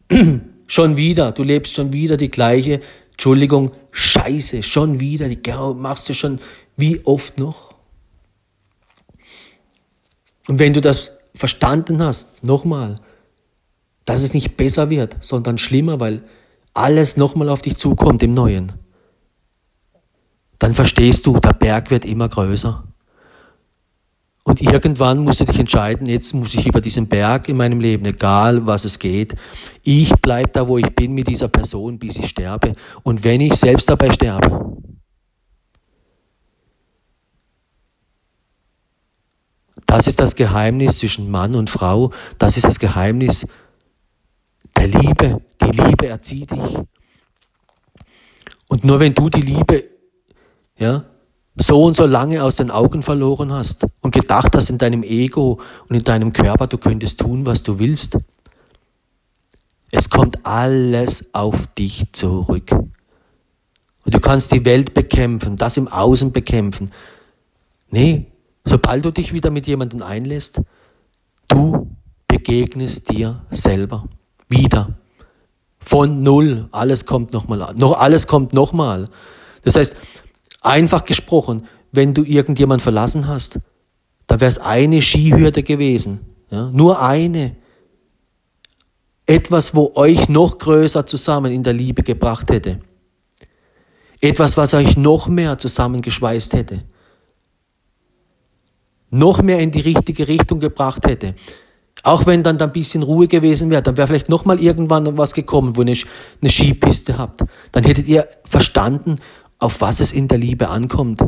[0.67, 5.41] schon wieder, du lebst schon wieder die gleiche, Entschuldigung, Scheiße, schon wieder, die
[5.75, 6.39] machst du schon
[6.77, 7.75] wie oft noch.
[10.47, 12.95] Und wenn du das verstanden hast, nochmal,
[14.05, 16.23] dass es nicht besser wird, sondern schlimmer, weil
[16.73, 18.73] alles nochmal auf dich zukommt im Neuen,
[20.59, 22.83] dann verstehst du, der Berg wird immer größer.
[24.43, 28.05] Und irgendwann musst du dich entscheiden, jetzt muss ich über diesen Berg in meinem Leben,
[28.05, 29.35] egal was es geht,
[29.83, 32.73] ich bleibe da, wo ich bin mit dieser Person, bis ich sterbe.
[33.03, 34.77] Und wenn ich selbst dabei sterbe,
[39.85, 43.45] das ist das Geheimnis zwischen Mann und Frau, das ist das Geheimnis
[44.81, 45.41] der Liebe.
[45.61, 46.77] Die Liebe erzieht dich.
[48.67, 49.83] Und nur wenn du die Liebe,
[50.77, 51.03] ja,
[51.55, 55.59] so und so lange aus den Augen verloren hast und gedacht hast in deinem Ego
[55.87, 58.17] und in deinem Körper, du könntest tun, was du willst.
[59.91, 62.71] Es kommt alles auf dich zurück.
[62.71, 66.89] Und du kannst die Welt bekämpfen, das im Außen bekämpfen.
[67.89, 68.31] Nee,
[68.63, 70.61] sobald du dich wieder mit jemandem einlässt,
[71.49, 71.91] du
[72.27, 74.07] begegnest dir selber.
[74.51, 74.99] Wieder.
[75.79, 76.67] Von null.
[76.71, 77.73] Alles kommt nochmal.
[77.79, 79.05] Noch, alles kommt nochmal.
[79.63, 79.95] Das heißt,
[80.61, 83.59] Einfach gesprochen, wenn du irgendjemand verlassen hast,
[84.27, 86.21] da wäre es eine Skihürde gewesen.
[86.51, 86.69] Ja?
[86.71, 87.55] Nur eine.
[89.25, 92.79] Etwas, wo euch noch größer zusammen in der Liebe gebracht hätte.
[94.21, 96.83] Etwas, was euch noch mehr zusammengeschweißt hätte.
[99.09, 101.33] Noch mehr in die richtige Richtung gebracht hätte.
[102.03, 105.33] Auch wenn dann ein bisschen Ruhe gewesen wäre, dann wäre vielleicht noch mal irgendwann was
[105.33, 105.95] gekommen, wo ihr
[106.41, 107.43] eine Skipiste habt.
[107.71, 109.19] Dann hättet ihr verstanden,
[109.59, 111.23] auf was es in der Liebe ankommt.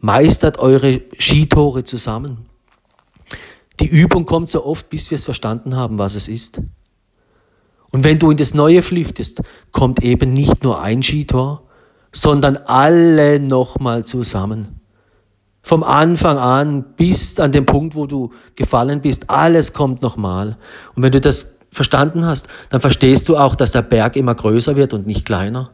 [0.00, 2.44] Meistert eure Skitore zusammen.
[3.80, 6.60] Die Übung kommt so oft, bis wir es verstanden haben, was es ist.
[7.92, 9.40] Und wenn du in das Neue flüchtest,
[9.72, 11.62] kommt eben nicht nur ein Skitor,
[12.12, 14.79] sondern alle nochmal zusammen.
[15.62, 20.56] Vom Anfang an bis an den Punkt, wo du gefallen bist, alles kommt nochmal.
[20.94, 24.76] Und wenn du das verstanden hast, dann verstehst du auch, dass der Berg immer größer
[24.76, 25.70] wird und nicht kleiner.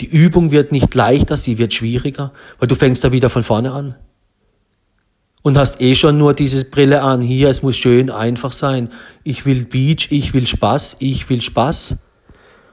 [0.00, 3.72] Die Übung wird nicht leichter, sie wird schwieriger, weil du fängst da wieder von vorne
[3.72, 3.94] an.
[5.42, 7.22] Und hast eh schon nur diese Brille an.
[7.22, 8.90] Hier, es muss schön einfach sein.
[9.24, 11.96] Ich will Beach, ich will Spaß, ich will Spaß.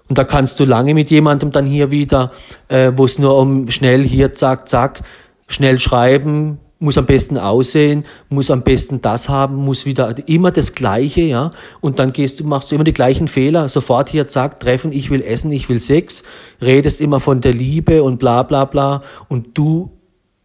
[0.10, 2.32] Und da kannst du lange mit jemandem dann hier wieder,
[2.67, 5.01] äh, wo es nur um schnell hier, zack, zack,
[5.47, 10.75] schnell schreiben, muss am besten aussehen, muss am besten das haben, muss wieder immer das
[10.75, 11.51] Gleiche, ja.
[11.81, 13.67] Und dann gehst du, machst du immer die gleichen Fehler.
[13.69, 16.23] Sofort hier, zack, treffen, ich will essen, ich will Sex,
[16.62, 19.01] redest immer von der Liebe und bla, bla, bla.
[19.27, 19.91] Und du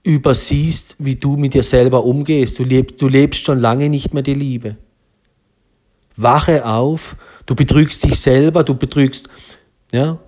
[0.04, 2.58] übersiehst, wie du mit dir selber umgehst.
[2.58, 4.76] Du lebst, du lebst schon lange nicht mehr die Liebe.
[6.16, 9.28] Wache auf, du betrügst dich selber, du betrügst,
[9.92, 10.18] ja.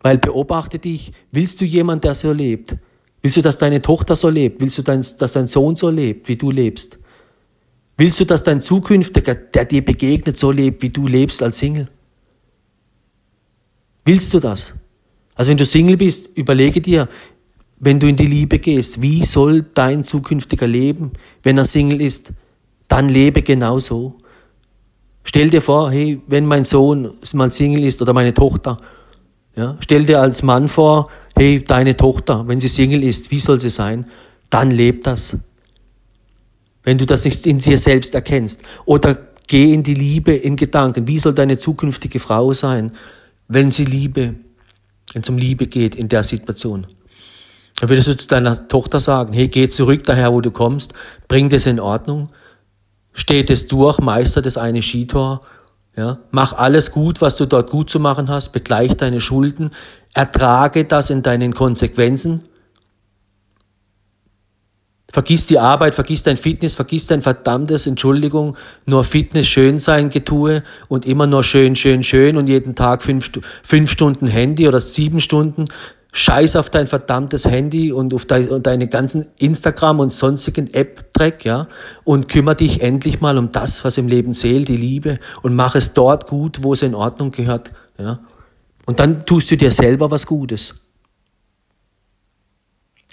[0.00, 2.76] Weil beobachte dich, willst du jemand, der so lebt?
[3.26, 4.60] Willst du, dass deine Tochter so lebt?
[4.60, 7.00] Willst du, dass dein Sohn so lebt, wie du lebst?
[7.96, 11.88] Willst du, dass dein Zukünftiger, der dir begegnet, so lebt, wie du lebst als Single?
[14.04, 14.74] Willst du das?
[15.34, 17.08] Also wenn du Single bist, überlege dir,
[17.80, 21.10] wenn du in die Liebe gehst, wie soll dein zukünftiger leben,
[21.42, 22.32] wenn er Single ist?
[22.86, 24.18] Dann lebe genauso.
[25.24, 28.76] Stell dir vor, hey, wenn mein Sohn mal Single ist oder meine Tochter,
[29.56, 33.60] ja, stell dir als Mann vor, hey, deine Tochter, wenn sie Single ist, wie soll
[33.60, 34.06] sie sein?
[34.50, 35.38] Dann lebt das.
[36.82, 38.62] Wenn du das nicht in dir selbst erkennst.
[38.84, 41.06] Oder geh in die Liebe in Gedanken.
[41.08, 42.92] Wie soll deine zukünftige Frau sein,
[43.48, 44.34] wenn sie Liebe,
[45.12, 46.86] wenn es um Liebe geht in der Situation?
[47.78, 50.94] Dann würdest du zu deiner Tochter sagen, hey, geh zurück daher, wo du kommst,
[51.28, 52.30] bring das in Ordnung,
[53.12, 55.42] steht es durch, meister das eine Skitor,
[55.94, 59.70] ja, mach alles gut, was du dort gut zu machen hast, begleich deine Schulden,
[60.16, 62.42] ertrage das in deinen Konsequenzen.
[65.12, 70.62] Vergiss die Arbeit, vergiss dein Fitness, vergiss dein verdammtes, Entschuldigung, nur Fitness, schön sein, Getue
[70.88, 73.30] und immer nur schön, schön, schön und jeden Tag fünf,
[73.62, 75.66] fünf Stunden Handy oder sieben Stunden.
[76.12, 81.68] Scheiß auf dein verdammtes Handy und auf deine ganzen Instagram und sonstigen App-Dreck, ja,
[82.04, 85.74] und kümmere dich endlich mal um das, was im Leben zählt, die Liebe, und mach
[85.74, 88.20] es dort gut, wo es in Ordnung gehört, ja.
[88.86, 90.74] Und dann tust du dir selber was Gutes.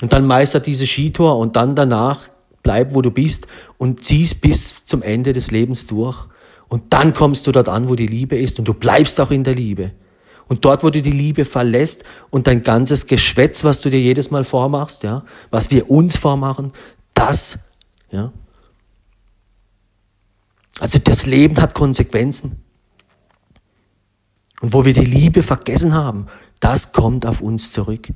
[0.01, 2.29] Und dann meister diese Skitour und dann danach
[2.61, 3.47] bleib, wo du bist
[3.77, 6.27] und ziehst bis zum Ende des Lebens durch.
[6.67, 9.43] Und dann kommst du dort an, wo die Liebe ist und du bleibst auch in
[9.43, 9.91] der Liebe.
[10.47, 14.31] Und dort, wo du die Liebe verlässt und dein ganzes Geschwätz, was du dir jedes
[14.31, 16.71] Mal vormachst, ja, was wir uns vormachen,
[17.13, 17.69] das,
[18.11, 18.31] ja,
[20.79, 22.62] Also das Leben hat Konsequenzen.
[24.63, 26.27] Und wo wir die Liebe vergessen haben,
[26.61, 28.07] das kommt auf uns zurück.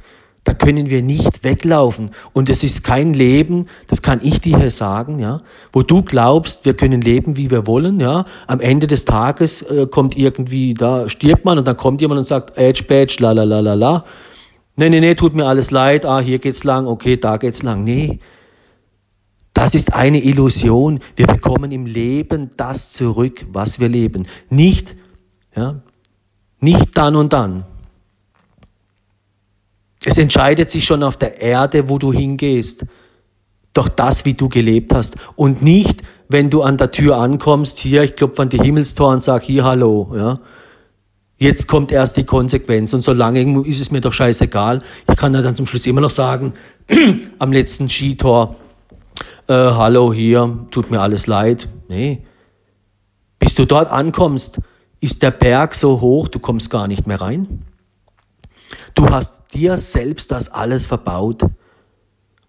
[0.45, 2.11] Da können wir nicht weglaufen.
[2.31, 5.39] Und es ist kein Leben, das kann ich dir hier sagen, ja,
[5.73, 8.23] wo du glaubst, wir können leben, wie wir wollen, ja.
[8.47, 12.27] Am Ende des Tages äh, kommt irgendwie, da stirbt man und dann kommt jemand und
[12.27, 14.05] sagt, Edge, Badge, la, la, la, la, la.
[14.77, 17.83] Nee, nee, nee, tut mir alles leid, ah, hier geht's lang, okay, da geht's lang.
[17.83, 18.19] Nee.
[19.53, 21.01] Das ist eine Illusion.
[21.17, 24.27] Wir bekommen im Leben das zurück, was wir leben.
[24.49, 24.95] Nicht,
[25.53, 25.81] ja,
[26.59, 27.65] nicht dann und dann.
[30.03, 32.85] Es entscheidet sich schon auf der Erde, wo du hingehst.
[33.73, 35.17] Doch das, wie du gelebt hast.
[35.35, 39.23] Und nicht, wenn du an der Tür ankommst, hier, ich klopfe an die Himmelstor und
[39.23, 40.35] sag hier Hallo, ja.
[41.39, 44.81] Jetzt kommt erst die Konsequenz und solange ist es mir doch scheißegal.
[45.07, 46.53] Ich kann dann zum Schluss immer noch sagen,
[47.39, 48.55] am letzten Skitor,
[49.47, 51.69] äh, hallo hier, tut mir alles leid.
[51.89, 52.23] Nee.
[53.37, 54.61] Bis du dort ankommst,
[54.99, 57.59] ist der Berg so hoch, du kommst gar nicht mehr rein.
[58.95, 61.43] Du hast dir selbst das alles verbaut.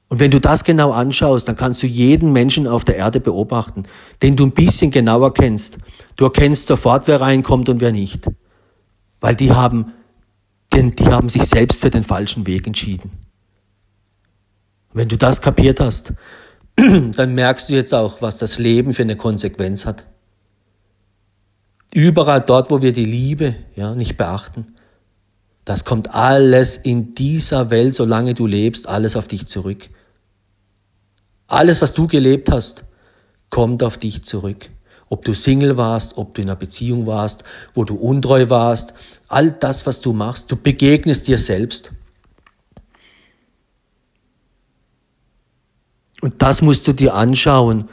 [0.09, 3.83] Und wenn du das genau anschaust, dann kannst du jeden Menschen auf der Erde beobachten,
[4.23, 5.79] den du ein bisschen genauer kennst.
[6.17, 8.27] Du erkennst sofort, wer reinkommt und wer nicht.
[9.21, 9.93] Weil die haben,
[10.73, 13.11] denn die haben sich selbst für den falschen Weg entschieden.
[14.95, 16.15] Wenn du das kapiert hast,
[16.77, 20.05] dann merkst du jetzt auch, was das Leben für eine Konsequenz hat.
[21.95, 24.75] Überall dort, wo wir die Liebe ja, nicht beachten,
[25.65, 29.91] das kommt alles in dieser Welt, solange du lebst, alles auf dich zurück.
[31.47, 32.85] Alles, was du gelebt hast,
[33.51, 34.71] kommt auf dich zurück.
[35.11, 38.95] Ob du Single warst, ob du in einer Beziehung warst, wo du untreu warst,
[39.29, 41.93] all das, was du machst, du begegnest dir selbst.
[46.21, 47.89] Und das musst du dir anschauen,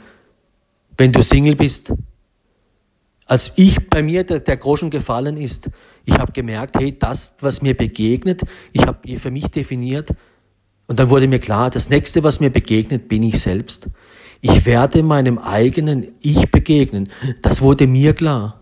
[0.96, 1.92] wenn du Single bist.
[3.26, 5.68] Als ich bei mir der, der Groschen gefallen ist,
[6.04, 10.14] ich habe gemerkt, hey, das, was mir begegnet, ich habe für mich definiert,
[10.86, 13.88] und dann wurde mir klar, das nächste, was mir begegnet, bin ich selbst.
[14.40, 17.10] Ich werde meinem eigenen Ich begegnen.
[17.42, 18.60] Das wurde mir klar.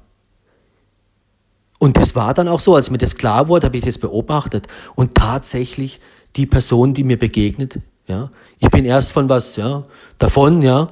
[1.79, 4.69] Und es war dann auch so, als mir das klar wurde, habe ich das beobachtet.
[4.95, 6.01] Und tatsächlich,
[6.37, 9.83] die Person, die mir begegnet, ja, ich bin erst von was, ja,
[10.19, 10.89] davon, ja,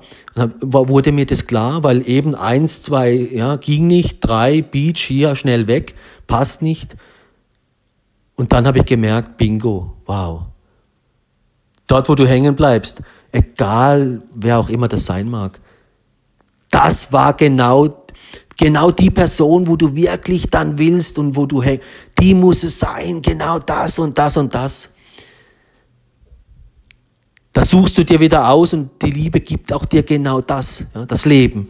[0.60, 5.66] wurde mir das klar, weil eben eins, zwei, ja, ging nicht, drei, Beach, hier, schnell
[5.66, 5.94] weg,
[6.26, 6.96] passt nicht.
[8.34, 10.44] Und dann habe ich gemerkt, bingo, wow.
[11.86, 15.60] Dort, wo du hängen bleibst, egal wer auch immer das sein mag,
[16.70, 18.06] das war genau,
[18.56, 21.84] genau die Person, wo du wirklich dann willst und wo du hängst,
[22.18, 24.91] die muss es sein, genau das und das und das.
[27.53, 31.05] Da suchst du dir wieder aus und die Liebe gibt auch dir genau das, ja,
[31.05, 31.68] das Leben,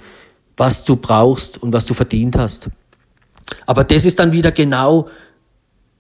[0.57, 2.70] was du brauchst und was du verdient hast.
[3.66, 5.09] Aber das ist dann wieder genau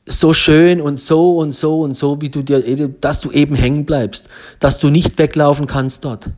[0.06, 3.84] so schön und so und so und so, wie du dir, dass du eben hängen
[3.84, 4.28] bleibst,
[4.58, 6.30] dass du nicht weglaufen kannst dort.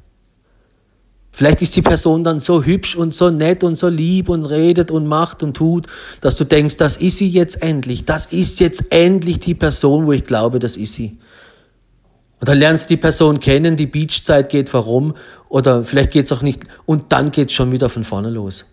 [1.32, 4.92] Vielleicht ist die Person dann so hübsch und so nett und so lieb und redet
[4.92, 5.88] und macht und tut,
[6.20, 8.05] dass du denkst, das ist sie jetzt endlich.
[8.05, 11.18] Das ist jetzt endlich die Person, wo ich glaube, das ist sie.
[12.45, 15.14] Und dann lernst du die Person kennen, die Beachzeit geht warum
[15.49, 18.66] oder vielleicht geht es auch nicht und dann geht es schon wieder von vorne los.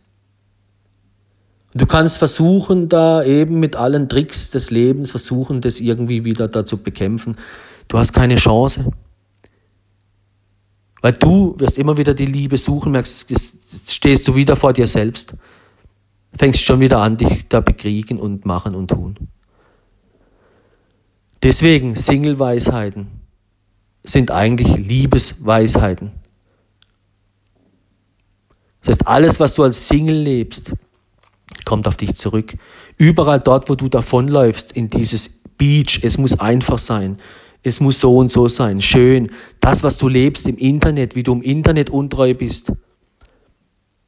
[1.72, 6.50] Und du kannst versuchen, da eben mit allen Tricks des Lebens versuchen, das irgendwie wieder
[6.50, 7.38] da zu bekämpfen.
[7.88, 8.92] Du hast keine Chance.
[11.02, 14.88] Weil du wirst immer wieder die Liebe suchen, merkst, jetzt stehst du wieder vor dir
[14.88, 15.36] selbst,
[16.38, 19.30] fängst schon wieder an, dich da bekriegen und machen und tun.
[21.42, 23.21] Deswegen Single-Weisheiten
[24.04, 26.12] sind eigentlich Liebesweisheiten.
[28.82, 30.74] Das heißt, alles, was du als Single lebst,
[31.66, 32.56] kommt auf dich zurück.
[32.98, 37.20] Überall dort, wo du davonläufst, in dieses Beach, es muss einfach sein.
[37.64, 38.82] Es muss so und so sein.
[38.82, 39.32] Schön.
[39.60, 42.72] Das, was du lebst im Internet, wie du im Internet untreu bist.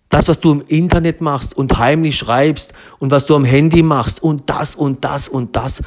[0.10, 4.22] Das, was du im Internet machst und heimlich schreibst und was du am Handy machst
[4.22, 5.84] und das und das und das.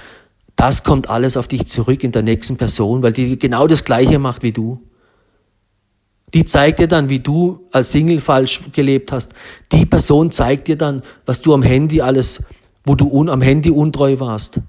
[0.57, 4.19] Das kommt alles auf dich zurück in der nächsten Person, weil die genau das Gleiche
[4.19, 4.81] macht wie du.
[6.35, 9.33] Die zeigt dir dann, wie du als Single falsch gelebt hast.
[9.71, 12.45] Die Person zeigt dir dann, was du am Handy alles,
[12.85, 14.61] wo du un, am Handy untreu warst.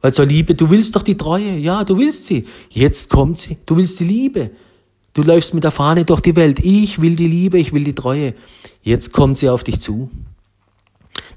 [0.00, 2.46] Weil zur Liebe, du willst doch die Treue, ja, du willst sie.
[2.68, 3.56] Jetzt kommt sie.
[3.64, 4.50] Du willst die Liebe.
[5.14, 6.58] Du läufst mit der Fahne durch die Welt.
[6.58, 8.34] Ich will die Liebe, ich will die Treue.
[8.82, 10.10] Jetzt kommt sie auf dich zu.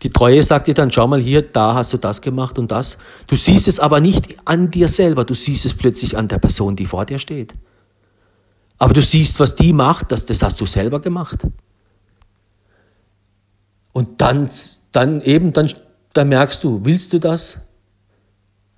[0.02, 2.98] Die Treue sagt dir dann, schau mal hier, da hast du das gemacht und das.
[3.28, 6.76] Du siehst es aber nicht an dir selber, du siehst es plötzlich an der Person,
[6.76, 7.54] die vor dir steht.
[8.78, 11.46] Aber du siehst, was die macht, das, das hast du selber gemacht.
[13.92, 14.50] Und dann,
[14.94, 15.70] dann eben, dann,
[16.14, 17.66] dann merkst du, willst du das?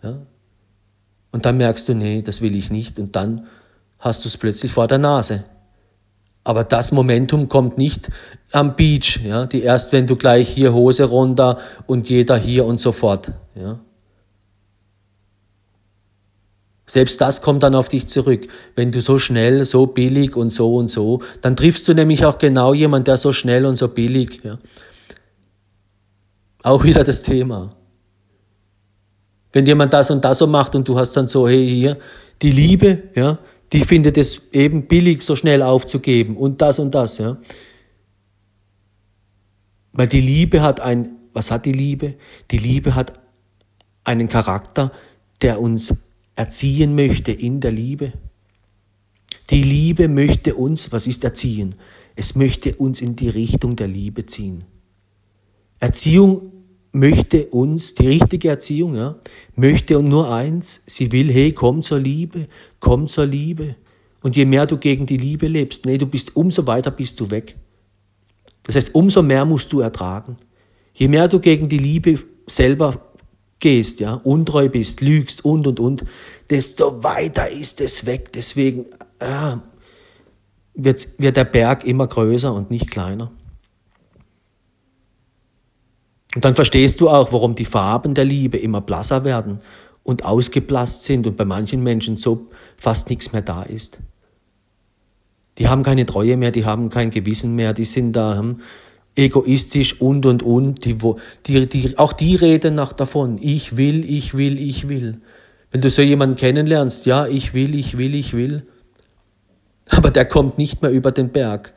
[0.01, 0.17] Ja?
[1.31, 2.97] Und dann merkst du, nee, das will ich nicht.
[2.97, 3.45] Und dann
[3.99, 5.43] hast du es plötzlich vor der Nase.
[6.43, 8.09] Aber das Momentum kommt nicht
[8.51, 12.79] am Beach, ja, die erst, wenn du gleich hier Hose runter und jeder hier und
[12.79, 13.79] so fort, ja.
[16.87, 18.49] Selbst das kommt dann auf dich zurück.
[18.75, 22.37] Wenn du so schnell, so billig und so und so, dann triffst du nämlich auch
[22.37, 24.57] genau jemand, der so schnell und so billig, ja.
[26.63, 27.69] Auch wieder das Thema.
[29.53, 31.97] Wenn jemand das und das so macht und du hast dann so, hey, hier,
[32.41, 33.39] die Liebe, ja,
[33.73, 37.37] die findet es eben billig, so schnell aufzugeben und das und das, ja.
[39.93, 42.15] Weil die Liebe hat ein, was hat die Liebe?
[42.49, 43.19] Die Liebe hat
[44.03, 44.91] einen Charakter,
[45.41, 45.95] der uns
[46.35, 48.13] erziehen möchte in der Liebe.
[49.49, 51.75] Die Liebe möchte uns, was ist Erziehen?
[52.15, 54.63] Es möchte uns in die Richtung der Liebe ziehen.
[55.79, 56.50] Erziehung
[56.91, 59.15] möchte uns, die richtige Erziehung, ja,
[59.55, 62.47] möchte nur eins, sie will, hey, komm zur Liebe,
[62.79, 63.75] komm zur Liebe.
[64.21, 67.31] Und je mehr du gegen die Liebe lebst, nee, du bist, umso weiter bist du
[67.31, 67.55] weg.
[68.63, 70.37] Das heißt, umso mehr musst du ertragen.
[70.93, 72.99] Je mehr du gegen die Liebe selber
[73.59, 76.05] gehst, ja, untreu bist, lügst und und und,
[76.49, 78.31] desto weiter ist es weg.
[78.33, 78.85] Deswegen
[79.19, 79.55] äh,
[80.73, 83.31] wird, wird der Berg immer größer und nicht kleiner.
[86.35, 89.59] Und dann verstehst du auch, warum die Farben der Liebe immer blasser werden
[90.03, 93.99] und ausgeblasst sind und bei manchen Menschen so fast nichts mehr da ist.
[95.57, 98.61] Die haben keine Treue mehr, die haben kein Gewissen mehr, die sind da hm,
[99.15, 100.85] egoistisch und und und.
[100.85, 100.97] Die,
[101.45, 103.37] die, die, auch die reden nach davon.
[103.41, 105.19] Ich will, ich will, ich will.
[105.71, 108.65] Wenn du so jemanden kennenlernst, ja, ich will, ich will, ich will.
[109.89, 111.73] Aber der kommt nicht mehr über den Berg.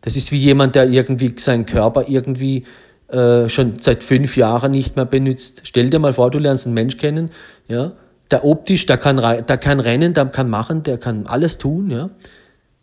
[0.00, 2.64] Das ist wie jemand, der irgendwie seinen Körper irgendwie
[3.12, 5.60] äh, schon seit fünf Jahren nicht mehr benutzt.
[5.64, 7.30] Stell dir mal vor, du lernst einen Mensch kennen,
[7.68, 7.92] ja,
[8.30, 12.10] der optisch, der kann, der kann rennen, der kann machen, der kann alles tun, ja.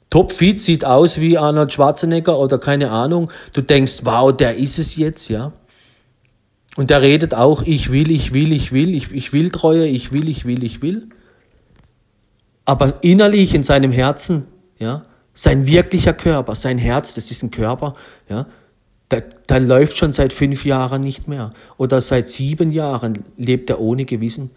[0.09, 3.31] Topfit sieht aus wie Arnold Schwarzenegger oder keine Ahnung.
[3.53, 5.51] Du denkst, wow, der ist es jetzt, ja.
[6.75, 10.11] Und der redet auch, ich will, ich will, ich will, ich, ich will Treue, ich
[10.11, 11.09] will, ich will, ich will.
[12.65, 14.47] Aber innerlich in seinem Herzen,
[14.79, 15.03] ja,
[15.33, 17.93] sein wirklicher Körper, sein Herz, das ist ein Körper,
[18.29, 18.45] ja,
[19.11, 21.51] der, der läuft schon seit fünf Jahren nicht mehr.
[21.77, 24.51] Oder seit sieben Jahren lebt er ohne Gewissen.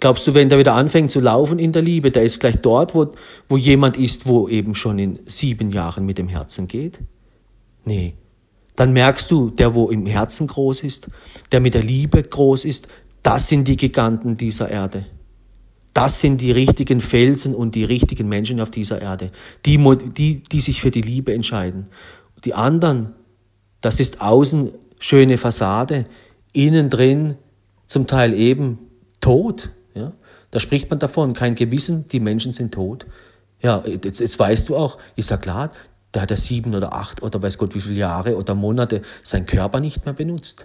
[0.00, 2.94] Glaubst du, wenn der wieder anfängt zu laufen in der Liebe, der ist gleich dort,
[2.94, 3.12] wo,
[3.48, 6.98] wo jemand ist, wo eben schon in sieben Jahren mit dem Herzen geht?
[7.84, 8.14] Nee.
[8.76, 11.08] Dann merkst du, der, wo im Herzen groß ist,
[11.52, 12.88] der mit der Liebe groß ist,
[13.22, 15.06] das sind die Giganten dieser Erde.
[15.94, 19.30] Das sind die richtigen Felsen und die richtigen Menschen auf dieser Erde,
[19.64, 19.78] die,
[20.18, 21.86] die, die sich für die Liebe entscheiden.
[22.44, 23.14] Die anderen,
[23.84, 26.06] das ist außen schöne Fassade,
[26.52, 27.36] innen drin
[27.86, 28.78] zum Teil eben
[29.20, 29.70] tot.
[29.94, 30.12] Ja?
[30.50, 33.06] Da spricht man davon, kein Gewissen, die Menschen sind tot.
[33.60, 35.70] Ja, jetzt, jetzt weißt du auch, ist ja klar,
[36.12, 39.46] da hat er sieben oder acht oder weiß Gott wie viele Jahre oder Monate seinen
[39.46, 40.64] Körper nicht mehr benutzt.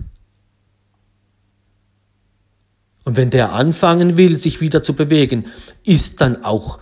[3.03, 5.45] Und wenn der anfangen will, sich wieder zu bewegen,
[5.83, 6.79] ist dann auch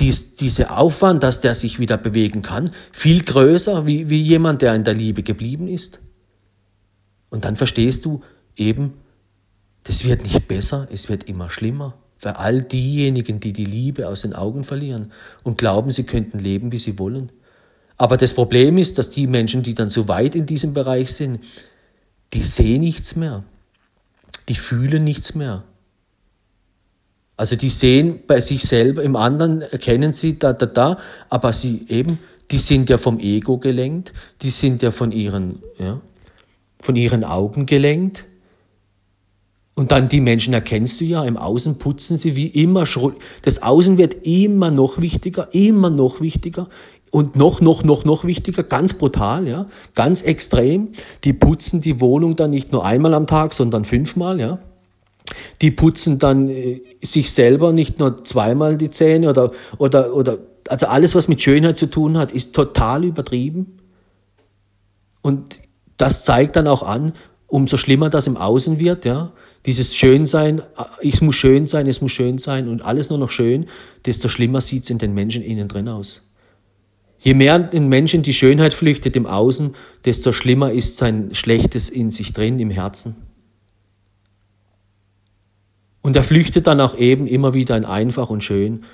[0.00, 4.74] dies, dieser Aufwand, dass der sich wieder bewegen kann, viel größer wie, wie jemand, der
[4.74, 6.00] in der Liebe geblieben ist.
[7.30, 8.22] Und dann verstehst du
[8.56, 8.94] eben,
[9.84, 11.94] das wird nicht besser, es wird immer schlimmer.
[12.16, 16.72] Für all diejenigen, die die Liebe aus den Augen verlieren und glauben, sie könnten leben,
[16.72, 17.30] wie sie wollen.
[17.98, 21.40] Aber das Problem ist, dass die Menschen, die dann so weit in diesem Bereich sind,
[22.32, 23.44] die sehen nichts mehr.
[24.48, 25.64] Die fühlen nichts mehr.
[27.36, 31.84] Also die sehen bei sich selber, im anderen erkennen sie da, da, da, aber sie
[31.88, 32.18] eben,
[32.50, 34.12] die sind ja vom Ego gelenkt,
[34.42, 36.00] die sind ja von ihren, ja,
[36.80, 38.26] von ihren Augen gelenkt.
[39.74, 42.86] Und dann die Menschen erkennst du ja, im Außen putzen sie wie immer.
[43.42, 46.70] Das Außen wird immer noch wichtiger, immer noch wichtiger
[47.10, 50.92] und noch, noch, noch, noch wichtiger, ganz brutal, ja, ganz extrem.
[51.24, 54.58] Die putzen die Wohnung dann nicht nur einmal am Tag, sondern fünfmal, ja.
[55.60, 60.86] Die putzen dann äh, sich selber nicht nur zweimal die Zähne oder, oder, oder, also
[60.86, 63.78] alles, was mit Schönheit zu tun hat, ist total übertrieben.
[65.22, 65.56] Und
[65.96, 67.12] das zeigt dann auch an,
[67.46, 69.32] umso schlimmer das im Außen wird, ja.
[69.64, 73.30] Dieses Schönsein, äh, es muss schön sein, es muss schön sein und alles nur noch
[73.30, 73.66] schön,
[74.04, 76.22] desto schlimmer sieht es in den Menschen innen drin aus.
[77.18, 79.74] Je mehr den Menschen die Schönheit flüchtet im Außen,
[80.04, 83.16] desto schlimmer ist sein Schlechtes in sich drin, im Herzen.
[86.06, 88.84] Und er flüchtet dann auch eben immer wieder in einfach und schön.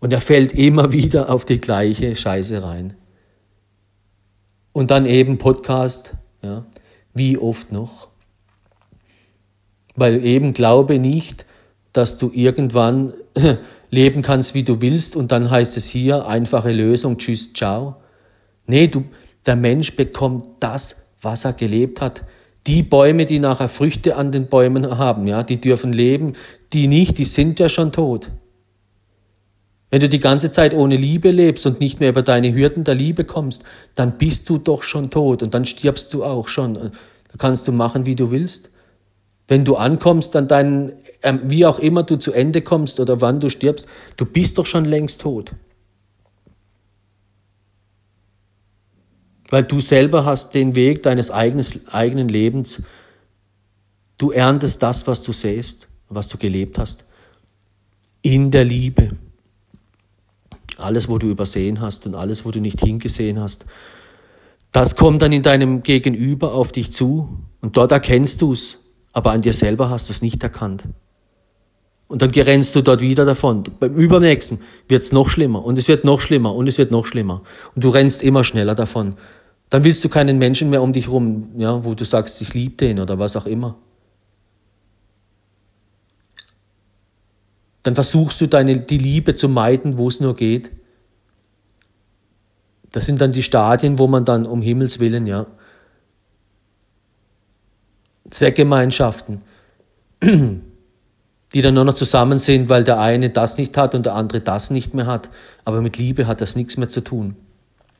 [0.00, 2.94] Und er fällt immer wieder auf die gleiche Scheiße rein.
[4.72, 6.66] Und dann eben Podcast, ja.
[7.14, 8.08] Wie oft noch?
[9.94, 11.46] Weil eben glaube nicht,
[11.92, 13.12] dass du irgendwann
[13.90, 17.94] leben kannst, wie du willst und dann heißt es hier einfache Lösung, tschüss, ciao.
[18.66, 19.04] Nee, du,
[19.46, 22.24] der Mensch bekommt das, was er gelebt hat.
[22.66, 26.32] Die Bäume, die nachher Früchte an den Bäumen haben, ja, die dürfen leben.
[26.72, 28.30] Die nicht, die sind ja schon tot.
[29.90, 32.96] Wenn du die ganze Zeit ohne Liebe lebst und nicht mehr über deine Hürden der
[32.96, 33.62] Liebe kommst,
[33.94, 36.74] dann bist du doch schon tot und dann stirbst du auch schon.
[36.74, 36.90] Da
[37.38, 38.70] kannst du machen, wie du willst.
[39.46, 40.92] Wenn du ankommst an deinen,
[41.22, 43.86] ähm, wie auch immer du zu Ende kommst oder wann du stirbst,
[44.16, 45.52] du bist doch schon längst tot.
[49.50, 52.82] Weil du selber hast den Weg deines eigenes, eigenen Lebens.
[54.18, 57.04] Du erntest das, was du sähst, was du gelebt hast.
[58.22, 59.10] In der Liebe.
[60.78, 63.66] Alles, wo du übersehen hast und alles, wo du nicht hingesehen hast.
[64.72, 68.78] Das kommt dann in deinem Gegenüber auf dich zu und dort erkennst du es,
[69.12, 70.84] aber an dir selber hast du es nicht erkannt.
[72.08, 73.64] Und dann gerennst du dort wieder davon.
[73.80, 77.06] Beim übernächsten wird es noch schlimmer und es wird noch schlimmer und es wird noch
[77.06, 77.42] schlimmer.
[77.74, 79.16] Und du rennst immer schneller davon.
[79.70, 82.76] Dann willst du keinen Menschen mehr um dich rum, ja, wo du sagst, ich liebe
[82.76, 83.76] den oder was auch immer.
[87.82, 90.70] Dann versuchst du deine, die Liebe zu meiden, wo es nur geht.
[92.92, 95.46] Das sind dann die Stadien, wo man dann um Himmels Willen, ja,
[98.30, 99.42] Zweckgemeinschaften,
[100.22, 104.40] die dann nur noch zusammen sind, weil der eine das nicht hat und der andere
[104.40, 105.30] das nicht mehr hat.
[105.64, 107.36] Aber mit Liebe hat das nichts mehr zu tun.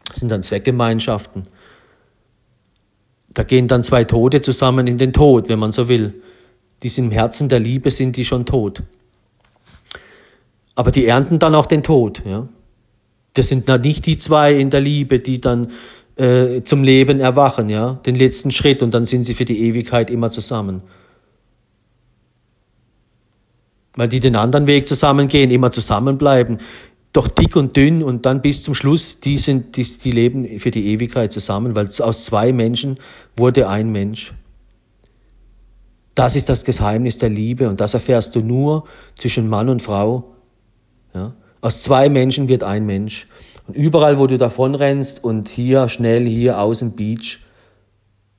[0.08, 1.44] Das sind dann Zweckgemeinschaften.
[3.34, 6.22] Da gehen dann zwei Tote zusammen in den Tod, wenn man so will.
[6.82, 8.82] Die sind im Herzen der Liebe, sind die schon tot.
[10.74, 12.22] Aber die ernten dann auch den Tod.
[12.24, 12.48] Ja?
[13.34, 15.68] Das sind dann nicht die zwei in der Liebe, die dann
[16.16, 20.10] äh, zum Leben erwachen, ja, den letzten Schritt und dann sind sie für die Ewigkeit
[20.10, 20.82] immer zusammen.
[23.94, 26.58] Weil die den anderen Weg zusammengehen, immer zusammenbleiben,
[27.16, 30.70] doch dick und dünn und dann bis zum Schluss, die sind, die, die leben für
[30.70, 32.98] die Ewigkeit zusammen, weil aus zwei Menschen
[33.36, 34.34] wurde ein Mensch.
[36.14, 38.84] Das ist das Geheimnis der Liebe und das erfährst du nur
[39.18, 40.34] zwischen Mann und Frau.
[41.14, 41.34] Ja?
[41.60, 43.28] Aus zwei Menschen wird ein Mensch.
[43.66, 47.40] Und überall, wo du davonrennst und hier schnell, hier außen Beach,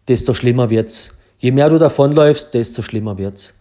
[0.08, 1.18] desto schlimmer wird's.
[1.38, 3.60] Je mehr du davonläufst, desto schlimmer wird's.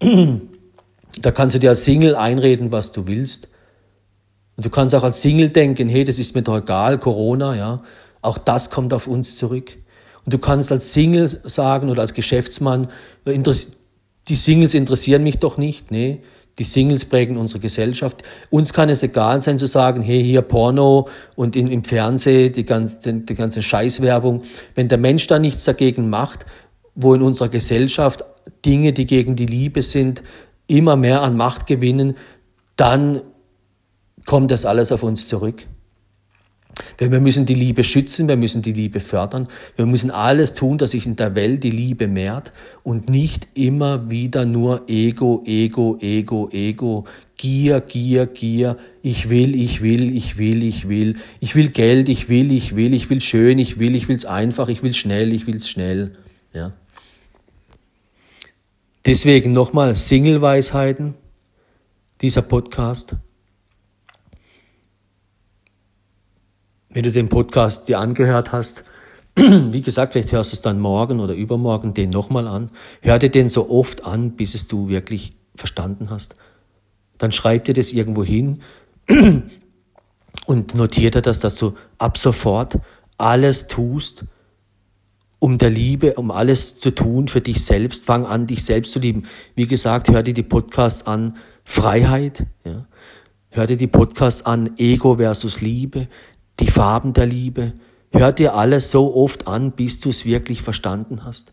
[0.00, 3.48] da kannst du dir als Single einreden, was du willst.
[4.58, 7.76] Und du kannst auch als Single denken, hey, das ist mir doch egal, Corona, ja.
[8.22, 9.76] Auch das kommt auf uns zurück.
[10.24, 12.88] Und du kannst als Single sagen oder als Geschäftsmann,
[13.24, 15.92] die Singles interessieren mich doch nicht.
[15.92, 16.22] Nee,
[16.58, 18.24] die Singles prägen unsere Gesellschaft.
[18.50, 22.66] Uns kann es egal sein zu sagen, hey, hier Porno und in, im Fernsehen die
[22.66, 24.42] ganze, die ganze Scheißwerbung.
[24.74, 26.46] Wenn der Mensch da nichts dagegen macht,
[26.96, 28.24] wo in unserer Gesellschaft
[28.64, 30.24] Dinge, die gegen die Liebe sind,
[30.66, 32.16] immer mehr an Macht gewinnen,
[32.74, 33.22] dann
[34.28, 35.66] kommt das alles auf uns zurück.
[37.00, 40.76] Denn wir müssen die Liebe schützen, wir müssen die Liebe fördern, wir müssen alles tun,
[40.76, 42.52] dass sich in der Welt die Liebe mehrt
[42.82, 47.06] und nicht immer wieder nur Ego, Ego, Ego, Ego,
[47.38, 52.28] Gier, Gier, Gier, ich will, ich will, ich will, ich will, ich will Geld, ich
[52.28, 55.32] will, ich will, ich will schön, ich will, ich will es einfach, ich will schnell,
[55.32, 56.12] ich will es schnell.
[56.52, 56.74] Ja.
[59.06, 61.14] Deswegen nochmal Single-Weisheiten,
[62.20, 63.16] dieser Podcast.
[66.90, 68.84] Wenn du den Podcast dir angehört hast,
[69.36, 72.70] wie gesagt, vielleicht hörst du es dann morgen oder übermorgen den nochmal an.
[73.02, 76.36] Hör dir den so oft an, bis es du wirklich verstanden hast.
[77.18, 78.60] Dann schreib dir das irgendwo hin
[80.46, 82.78] und notiere dir das, dass du ab sofort
[83.16, 84.24] alles tust,
[85.40, 88.04] um der Liebe, um alles zu tun für dich selbst.
[88.04, 89.24] Fang an, dich selbst zu lieben.
[89.54, 92.46] Wie gesagt, hör dir die Podcasts an, Freiheit.
[92.64, 92.86] Ja.
[93.50, 96.08] Hör dir die Podcasts an, Ego versus Liebe
[96.60, 97.72] die Farben der Liebe.
[98.12, 101.52] Hör dir alles so oft an, bis du es wirklich verstanden hast.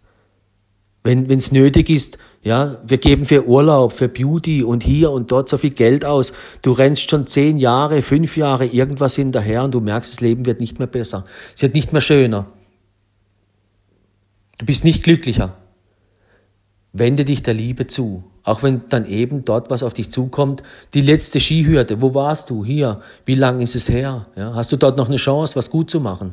[1.04, 5.50] Wenn es nötig ist, ja, wir geben für Urlaub, für Beauty und hier und dort
[5.50, 6.34] so viel Geld aus.
[6.64, 10.60] Du rennst schon zehn Jahre, fünf Jahre irgendwas hinterher und du merkst, das Leben wird
[10.60, 11.26] nicht mehr besser.
[11.56, 12.48] Es wird nicht mehr schöner.
[14.58, 15.58] Du bist nicht glücklicher.
[16.94, 18.24] Wende dich der Liebe zu.
[18.46, 20.62] Auch wenn dann eben dort was auf dich zukommt.
[20.94, 22.64] Die letzte Skihürde, wo warst du?
[22.64, 23.02] Hier.
[23.26, 24.28] Wie lang ist es her?
[24.36, 26.32] Ja, hast du dort noch eine Chance, was gut zu machen?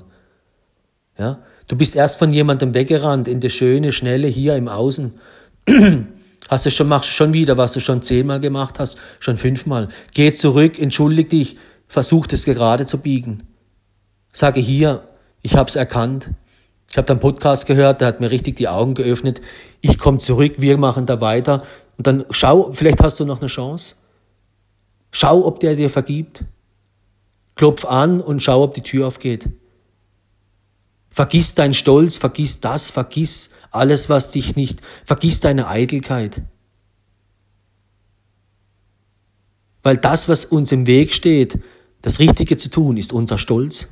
[1.19, 1.39] Ja,
[1.69, 5.15] du bist erst von jemandem weggerannt in das schöne, schnelle hier im Außen.
[6.49, 9.89] Hast du schon, machst schon wieder, was du schon zehnmal gemacht hast, schon fünfmal.
[10.13, 11.57] Geh zurück, entschuldig dich,
[11.87, 13.45] versuch das gerade zu biegen.
[14.33, 15.03] Sage hier,
[15.41, 16.31] ich hab's erkannt.
[16.91, 19.41] Ich habe da einen Podcast gehört, der hat mir richtig die Augen geöffnet.
[19.81, 21.63] Ich komme zurück, wir machen da weiter.
[21.97, 23.97] Und dann schau, vielleicht hast du noch eine Chance.
[25.11, 26.45] Schau, ob der dir vergibt.
[27.55, 29.49] Klopf an und schau, ob die Tür aufgeht.
[31.11, 36.41] Vergiss deinen Stolz, vergiss das, vergiss alles, was dich nicht, vergiss deine Eitelkeit.
[39.83, 41.59] Weil das, was uns im Weg steht,
[42.01, 43.89] das Richtige zu tun, ist unser Stolz.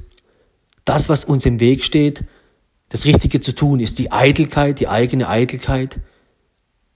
[0.86, 2.24] Das, was uns im Weg steht,
[2.91, 6.01] das Richtige zu tun, ist die Eitelkeit, die eigene Eitelkeit.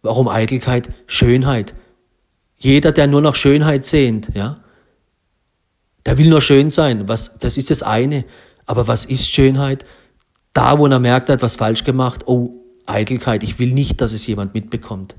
[0.02, 0.88] Warum Eitelkeit?
[1.06, 1.72] Schönheit.
[2.58, 4.56] Jeder, der nur nach Schönheit sehnt, ja,
[6.04, 7.08] der will nur schön sein.
[7.08, 8.24] Was, das ist das eine.
[8.66, 9.86] Aber was ist Schönheit?
[10.52, 12.50] Da, wo er merkt, er hat was falsch gemacht, oh,
[12.86, 15.16] Eitelkeit, ich will nicht, dass es jemand mitbekommt.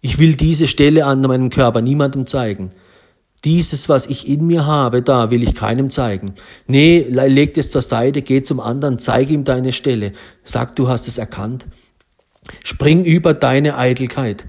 [0.00, 2.70] Ich will diese Stelle an meinem Körper niemandem zeigen.
[3.44, 6.34] Dieses, was ich in mir habe, da will ich keinem zeigen.
[6.66, 10.12] Nee, leg es zur Seite, geh zum anderen, zeig ihm deine Stelle.
[10.44, 11.66] Sag, du hast es erkannt.
[12.64, 14.46] Spring über deine Eitelkeit,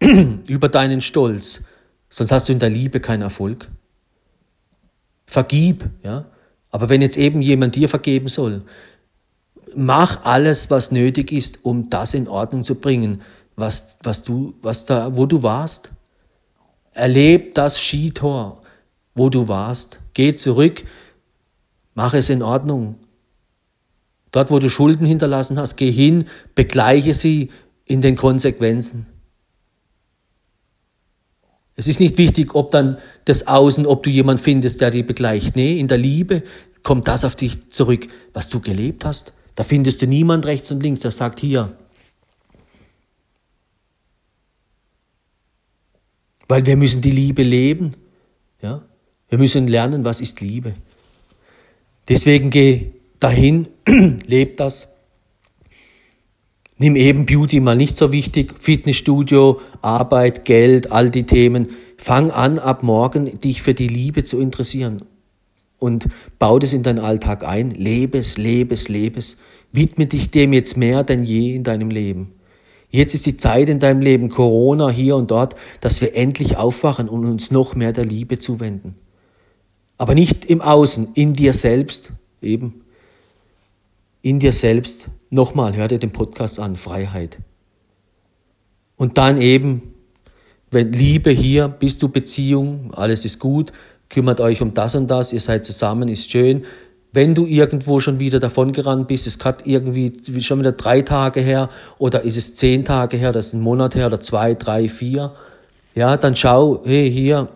[0.46, 1.64] über deinen Stolz,
[2.10, 3.68] sonst hast du in der Liebe keinen Erfolg.
[5.26, 6.26] Vergib, ja.
[6.70, 8.62] Aber wenn jetzt eben jemand dir vergeben soll,
[9.76, 13.22] mach alles, was nötig ist, um das in Ordnung zu bringen,
[13.56, 15.90] was, was du, was da, wo du warst.
[16.94, 18.60] Erleb das Skitor,
[19.14, 20.00] wo du warst.
[20.14, 20.84] Geh zurück,
[21.94, 22.96] mach es in Ordnung.
[24.30, 27.50] Dort, wo du Schulden hinterlassen hast, geh hin, begleiche sie
[27.84, 29.06] in den Konsequenzen.
[31.74, 35.56] Es ist nicht wichtig, ob dann das Außen, ob du jemand findest, der dich begleicht.
[35.56, 36.42] Nee, in der Liebe
[36.82, 39.32] kommt das auf dich zurück, was du gelebt hast.
[39.54, 41.76] Da findest du niemand rechts und links, der sagt, hier,
[46.52, 47.94] Weil wir müssen die Liebe leben.
[48.60, 48.82] Ja?
[49.30, 50.74] Wir müssen lernen, was ist Liebe.
[52.10, 53.68] Deswegen geh dahin,
[54.26, 54.92] leb das.
[56.76, 61.70] Nimm eben Beauty mal nicht so wichtig, Fitnessstudio, Arbeit, Geld, all die Themen.
[61.96, 65.06] Fang an, ab morgen dich für die Liebe zu interessieren
[65.78, 67.70] und bau das in deinen Alltag ein.
[67.70, 69.38] Lebe es, lebe es, lebe es.
[69.72, 72.34] Widme dich dem jetzt mehr denn je in deinem Leben.
[72.92, 77.08] Jetzt ist die Zeit in deinem Leben, Corona hier und dort, dass wir endlich aufwachen
[77.08, 78.96] und uns noch mehr der Liebe zuwenden.
[79.96, 82.12] Aber nicht im Außen, in dir selbst
[82.42, 82.84] eben.
[84.20, 85.08] In dir selbst.
[85.30, 87.38] Nochmal, hör dir den Podcast an, Freiheit.
[88.96, 89.94] Und dann eben,
[90.70, 93.72] wenn Liebe hier, bist du Beziehung, alles ist gut,
[94.10, 96.66] kümmert euch um das und das, ihr seid zusammen, ist schön,
[97.12, 101.68] wenn du irgendwo schon wieder davongerannt bist, es gerade irgendwie schon wieder drei Tage her
[101.98, 105.32] oder ist es zehn Tage her, das ist ein Monat her oder zwei, drei, vier,
[105.94, 107.48] ja, dann schau, hey, hier,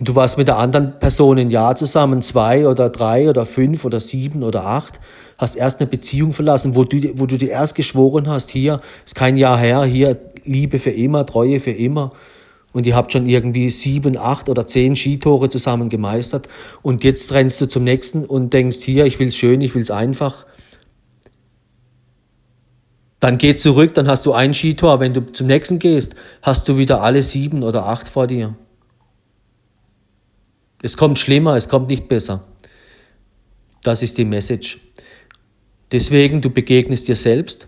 [0.00, 4.00] du warst mit der anderen Person ein Jahr zusammen, zwei oder drei oder fünf oder
[4.00, 4.98] sieben oder acht,
[5.38, 9.14] hast erst eine Beziehung verlassen, wo du, wo du dir erst geschworen hast, hier ist
[9.14, 12.10] kein Jahr her, hier Liebe für immer, Treue für immer
[12.78, 16.46] und ihr habt schon irgendwie sieben, acht oder zehn Skitore zusammen gemeistert
[16.80, 19.82] und jetzt rennst du zum nächsten und denkst, hier, ich will es schön, ich will
[19.82, 20.46] es einfach.
[23.18, 25.00] Dann geh zurück, dann hast du ein Skitor.
[25.00, 28.54] Wenn du zum nächsten gehst, hast du wieder alle sieben oder acht vor dir.
[30.80, 32.46] Es kommt schlimmer, es kommt nicht besser.
[33.82, 34.78] Das ist die Message.
[35.90, 37.66] Deswegen, du begegnest dir selbst.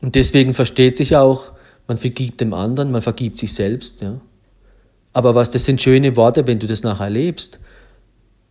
[0.00, 1.52] Und deswegen versteht sich auch,
[1.86, 4.02] man vergibt dem anderen, man vergibt sich selbst.
[4.02, 4.20] Ja.
[5.12, 7.60] Aber was, das sind schöne Worte, wenn du das nachher erlebst.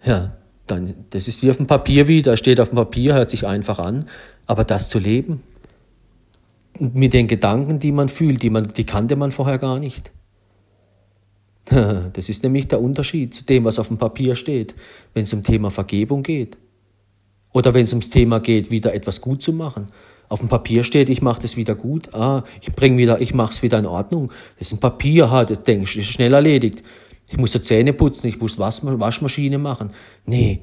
[0.04, 0.36] Ja,
[0.68, 3.80] dann, das ist wie auf dem Papier wieder, steht auf dem Papier, hört sich einfach
[3.80, 4.06] an.
[4.48, 5.44] Aber das zu leben,
[6.80, 10.12] mit den Gedanken, die man fühlt, die, man, die kannte man vorher gar nicht.
[12.14, 14.76] Das ist nämlich der Unterschied zu dem, was auf dem Papier steht,
[15.14, 16.58] wenn es um Thema Vergebung geht.
[17.54, 19.88] Oder wenn es ums Thema geht, wieder etwas gut zu machen
[20.32, 23.52] auf dem Papier steht, ich mache das wieder gut, ah, ich bring wieder, ich mache
[23.52, 24.32] es wieder in Ordnung.
[24.58, 26.84] Das ist ein Papier, ha, das denke ich, ist schnell erledigt.
[27.28, 29.92] Ich muss so Zähne putzen, ich muss Waschmaschine machen.
[30.26, 30.62] Nee,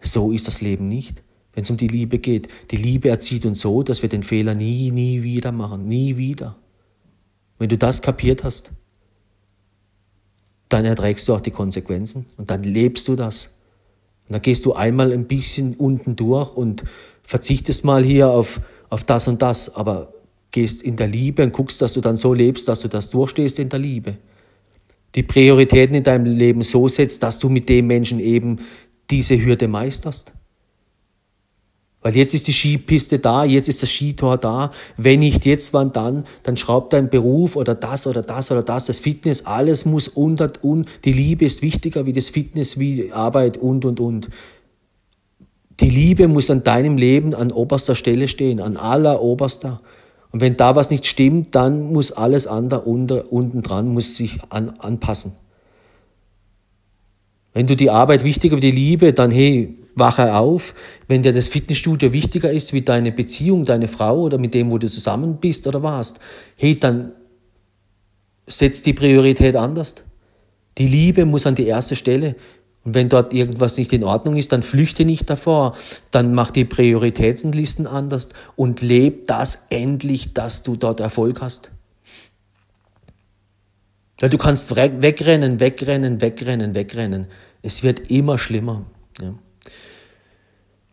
[0.00, 2.48] so ist das Leben nicht, wenn es um die Liebe geht.
[2.70, 6.56] Die Liebe erzieht uns so, dass wir den Fehler nie, nie wieder machen, nie wieder.
[7.58, 8.72] Wenn du das kapiert hast,
[10.70, 13.50] dann erträgst du auch die Konsequenzen und dann lebst du das.
[14.28, 16.84] Und dann gehst du einmal ein bisschen unten durch und
[17.22, 20.12] verzichtest mal hier auf auf das und das, aber
[20.50, 23.58] gehst in der Liebe und guckst, dass du dann so lebst, dass du das durchstehst
[23.58, 24.16] in der Liebe.
[25.14, 28.58] Die Prioritäten in deinem Leben so setzt, dass du mit dem Menschen eben
[29.10, 30.32] diese Hürde meisterst.
[32.02, 34.70] Weil jetzt ist die Skipiste da, jetzt ist das Skitor da.
[34.96, 36.24] Wenn nicht jetzt, wann dann?
[36.44, 40.50] Dann schraubt dein Beruf oder das oder das oder das, das Fitness, alles muss unter
[40.62, 44.30] und die Liebe ist wichtiger wie das Fitness, wie Arbeit und und und.
[45.80, 49.78] Die Liebe muss an deinem Leben an oberster Stelle stehen, an aller oberster.
[50.30, 54.38] Und wenn da was nicht stimmt, dann muss alles andere unter, unten dran muss sich
[54.50, 55.32] an, anpassen.
[57.52, 60.74] Wenn du die Arbeit wichtiger wie die Liebe, dann hey, wache auf.
[61.08, 64.78] Wenn dir das Fitnessstudio wichtiger ist wie deine Beziehung, deine Frau oder mit dem, wo
[64.78, 66.20] du zusammen bist oder warst,
[66.56, 67.12] hey, dann
[68.46, 69.96] setz die Priorität anders.
[70.78, 72.36] Die Liebe muss an die erste Stelle.
[72.84, 75.76] Und wenn dort irgendwas nicht in Ordnung ist, dann flüchte nicht davor.
[76.10, 81.70] Dann mach die Prioritätenlisten anders und leb das endlich, dass du dort Erfolg hast.
[84.18, 87.26] Weil du kannst wegrennen, wegrennen, wegrennen, wegrennen.
[87.62, 88.84] Es wird immer schlimmer.
[89.20, 89.34] Ja.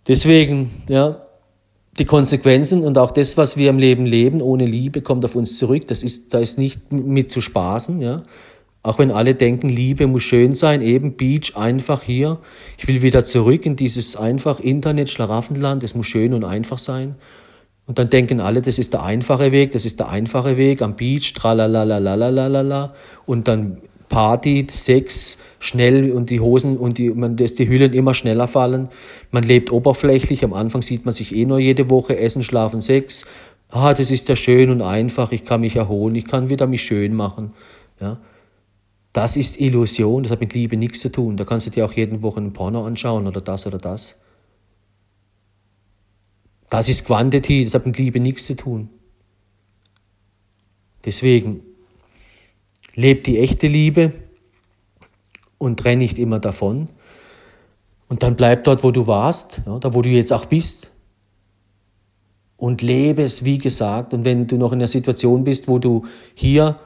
[0.08, 1.22] Deswegen, ja,
[2.00, 5.58] die Konsequenzen und auch das, was wir im Leben leben, ohne Liebe, kommt auf uns
[5.58, 5.88] zurück.
[5.88, 8.24] Das ist, da ist nicht mit zu spaßen, ja.
[8.88, 12.38] Auch wenn alle denken, Liebe muss schön sein, eben Beach, einfach hier.
[12.78, 17.16] Ich will wieder zurück in dieses einfach Internet, Schlaraffenland, es muss schön und einfach sein.
[17.86, 20.96] Und dann denken alle, das ist der einfache Weg, das ist der einfache Weg am
[20.96, 22.94] Beach, tralalalalalalala.
[23.26, 28.14] Und dann Party, Sex, schnell und die Hosen und die, man, dass die Hüllen immer
[28.14, 28.88] schneller fallen.
[29.32, 33.26] Man lebt oberflächlich, am Anfang sieht man sich eh nur jede Woche, Essen, Schlafen, Sex.
[33.70, 36.84] Ah, das ist ja schön und einfach, ich kann mich erholen, ich kann wieder mich
[36.84, 37.52] schön machen.
[38.00, 38.18] Ja.
[39.18, 41.38] Das ist Illusion, das hat mit Liebe nichts zu tun.
[41.38, 44.20] Da kannst du dir auch jeden Woche ein Porno anschauen oder das oder das.
[46.70, 48.90] Das ist Quantity, das hat mit Liebe nichts zu tun.
[51.04, 51.62] Deswegen,
[52.94, 54.14] lebt die echte Liebe
[55.58, 56.88] und renn nicht immer davon.
[58.10, 60.92] Und dann bleib dort, wo du warst, ja, da wo du jetzt auch bist.
[62.56, 64.14] Und lebe es, wie gesagt.
[64.14, 66.06] Und wenn du noch in einer Situation bist, wo du
[66.36, 66.80] hier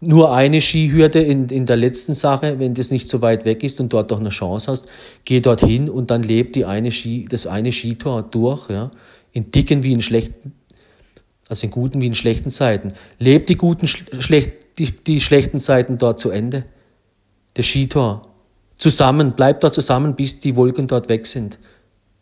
[0.00, 3.80] nur eine Skihürde in, in der letzten Sache, wenn das nicht so weit weg ist
[3.80, 4.88] und dort doch eine Chance hast,
[5.24, 8.90] geh dorthin und dann lebt die eine Ski, das eine Skitor durch, ja,
[9.32, 10.54] in dicken wie in schlechten,
[11.48, 12.94] also in guten wie in schlechten Zeiten.
[13.18, 16.64] Lebt die guten, schlecht, die, die schlechten Zeiten dort zu Ende.
[17.54, 18.22] Das Skitor.
[18.78, 21.58] Zusammen, bleib dort zusammen, bis die Wolken dort weg sind.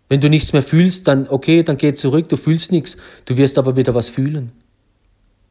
[0.09, 3.59] Wenn du nichts mehr fühlst, dann okay, dann geh zurück, du fühlst nichts, du wirst
[3.59, 4.51] aber wieder was fühlen.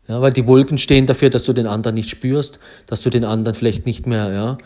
[0.07, 3.25] Ja, weil die Wolken stehen dafür, dass du den anderen nicht spürst, dass du den
[3.25, 4.57] anderen vielleicht nicht mehr ja,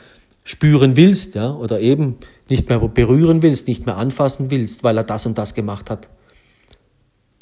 [0.43, 2.17] spüren willst ja, oder eben
[2.49, 6.09] nicht mehr berühren willst, nicht mehr anfassen willst, weil er das und das gemacht hat.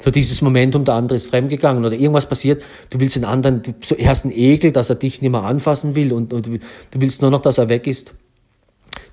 [0.02, 3.72] So dieses Momentum, der andere ist fremdgegangen oder irgendwas passiert, du willst den anderen, du
[4.06, 6.58] hast einen Ekel, dass er dich nicht mehr anfassen will und, und du
[6.94, 8.14] willst nur noch, dass er weg ist.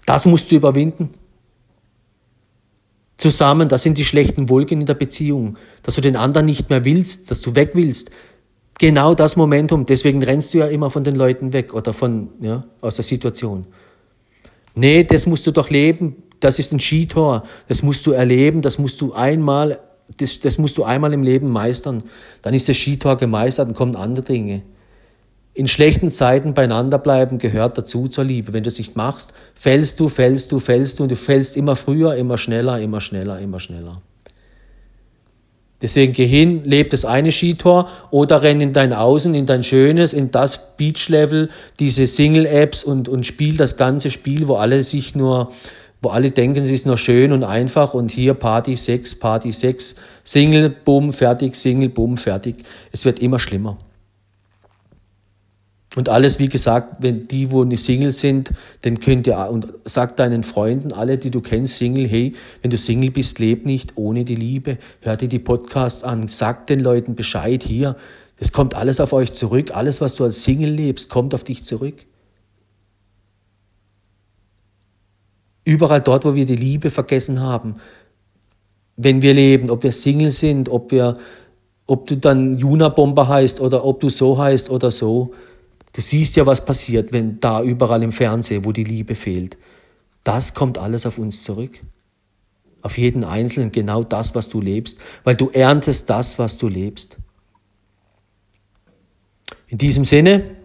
[0.06, 1.10] Das musst du überwinden.
[3.18, 6.86] Zusammen, das sind die schlechten Wolken in der Beziehung, dass du den anderen nicht mehr
[6.86, 8.12] willst, dass du weg willst,
[8.80, 9.86] genau das Momentum.
[9.86, 13.66] Deswegen rennst du ja immer von den Leuten weg oder von, ja, aus der Situation.
[14.76, 16.24] Nee, das musst du doch leben.
[16.40, 17.44] Das ist ein Skitor.
[17.68, 18.62] Das musst du erleben.
[18.62, 19.80] Das musst du einmal,
[20.18, 22.04] das, das musst du einmal im Leben meistern.
[22.42, 24.62] Dann ist das Skitor gemeistert und kommen andere Dinge.
[25.58, 28.54] In schlechten Zeiten beieinander bleiben gehört dazu zur Liebe.
[28.54, 31.76] Wenn du es nicht machst, fällst du, fällst du, fällst du und du fällst immer
[31.76, 34.04] früher, immer schneller, immer schneller, immer schneller.
[35.82, 40.14] Deswegen geh hin, leb das eine Skitor oder renn in dein Außen, in dein Schönes,
[40.14, 41.50] in das Beach-Level,
[41.80, 45.52] diese Single-Apps und, und spiel das ganze Spiel, wo alle sich nur,
[46.02, 49.98] wo alle denken, es ist nur schön und einfach und hier Party 6, Party 6,
[50.24, 52.56] Single, Bumm, fertig, Single, Bumm, fertig.
[52.92, 53.78] Es wird immer schlimmer.
[55.98, 58.52] Und alles, wie gesagt, wenn die, wo nicht Single sind,
[58.84, 62.78] dann könnt ihr, und sag deinen Freunden, alle, die du kennst, Single, hey, wenn du
[62.78, 64.78] Single bist, leb nicht ohne die Liebe.
[65.02, 67.96] Hör dir die Podcasts an, sag den Leuten Bescheid hier.
[68.38, 69.72] Es kommt alles auf euch zurück.
[69.74, 71.96] Alles, was du als Single lebst, kommt auf dich zurück.
[75.64, 77.78] Überall dort, wo wir die Liebe vergessen haben,
[78.98, 81.18] wenn wir leben, ob wir Single sind, ob wir,
[81.88, 85.34] ob du dann Juna Bomber heißt oder ob du so heißt oder so,
[85.94, 89.58] Du siehst ja, was passiert, wenn da überall im Fernsehen, wo die Liebe fehlt.
[90.24, 91.80] Das kommt alles auf uns zurück.
[92.82, 97.18] Auf jeden Einzelnen genau das, was du lebst, weil du erntest das, was du lebst.
[99.68, 100.56] In diesem Sinne,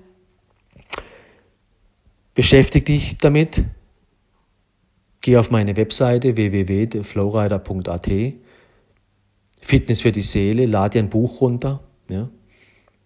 [2.34, 3.64] beschäftige dich damit.
[5.20, 8.10] Geh auf meine Webseite www.flowrider.at.
[9.60, 11.80] Fitness für die Seele, lade dir ein Buch runter.
[12.10, 12.28] Ja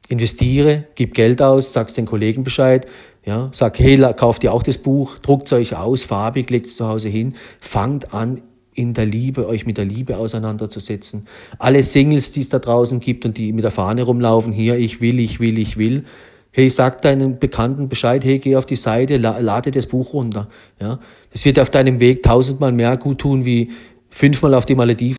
[0.09, 2.87] investiere, gib Geld aus, sagst den Kollegen Bescheid,
[3.25, 6.77] ja, sag, hey, kauft ihr auch das Buch, druckt es euch aus, farbig, legt es
[6.77, 8.43] zu Hause hin, fangt an,
[8.77, 11.27] in der Liebe, euch mit der Liebe auseinanderzusetzen.
[11.59, 15.01] Alle Singles, die es da draußen gibt und die mit der Fahne rumlaufen, hier, ich
[15.01, 16.05] will, ich will, ich will,
[16.53, 20.49] hey, sag deinen Bekannten Bescheid, hey, geh auf die Seite, lade das Buch runter,
[20.81, 21.01] ja.
[21.33, 23.73] Das wird auf deinem Weg tausendmal mehr gut tun, wie
[24.09, 25.15] fünfmal auf die Malediven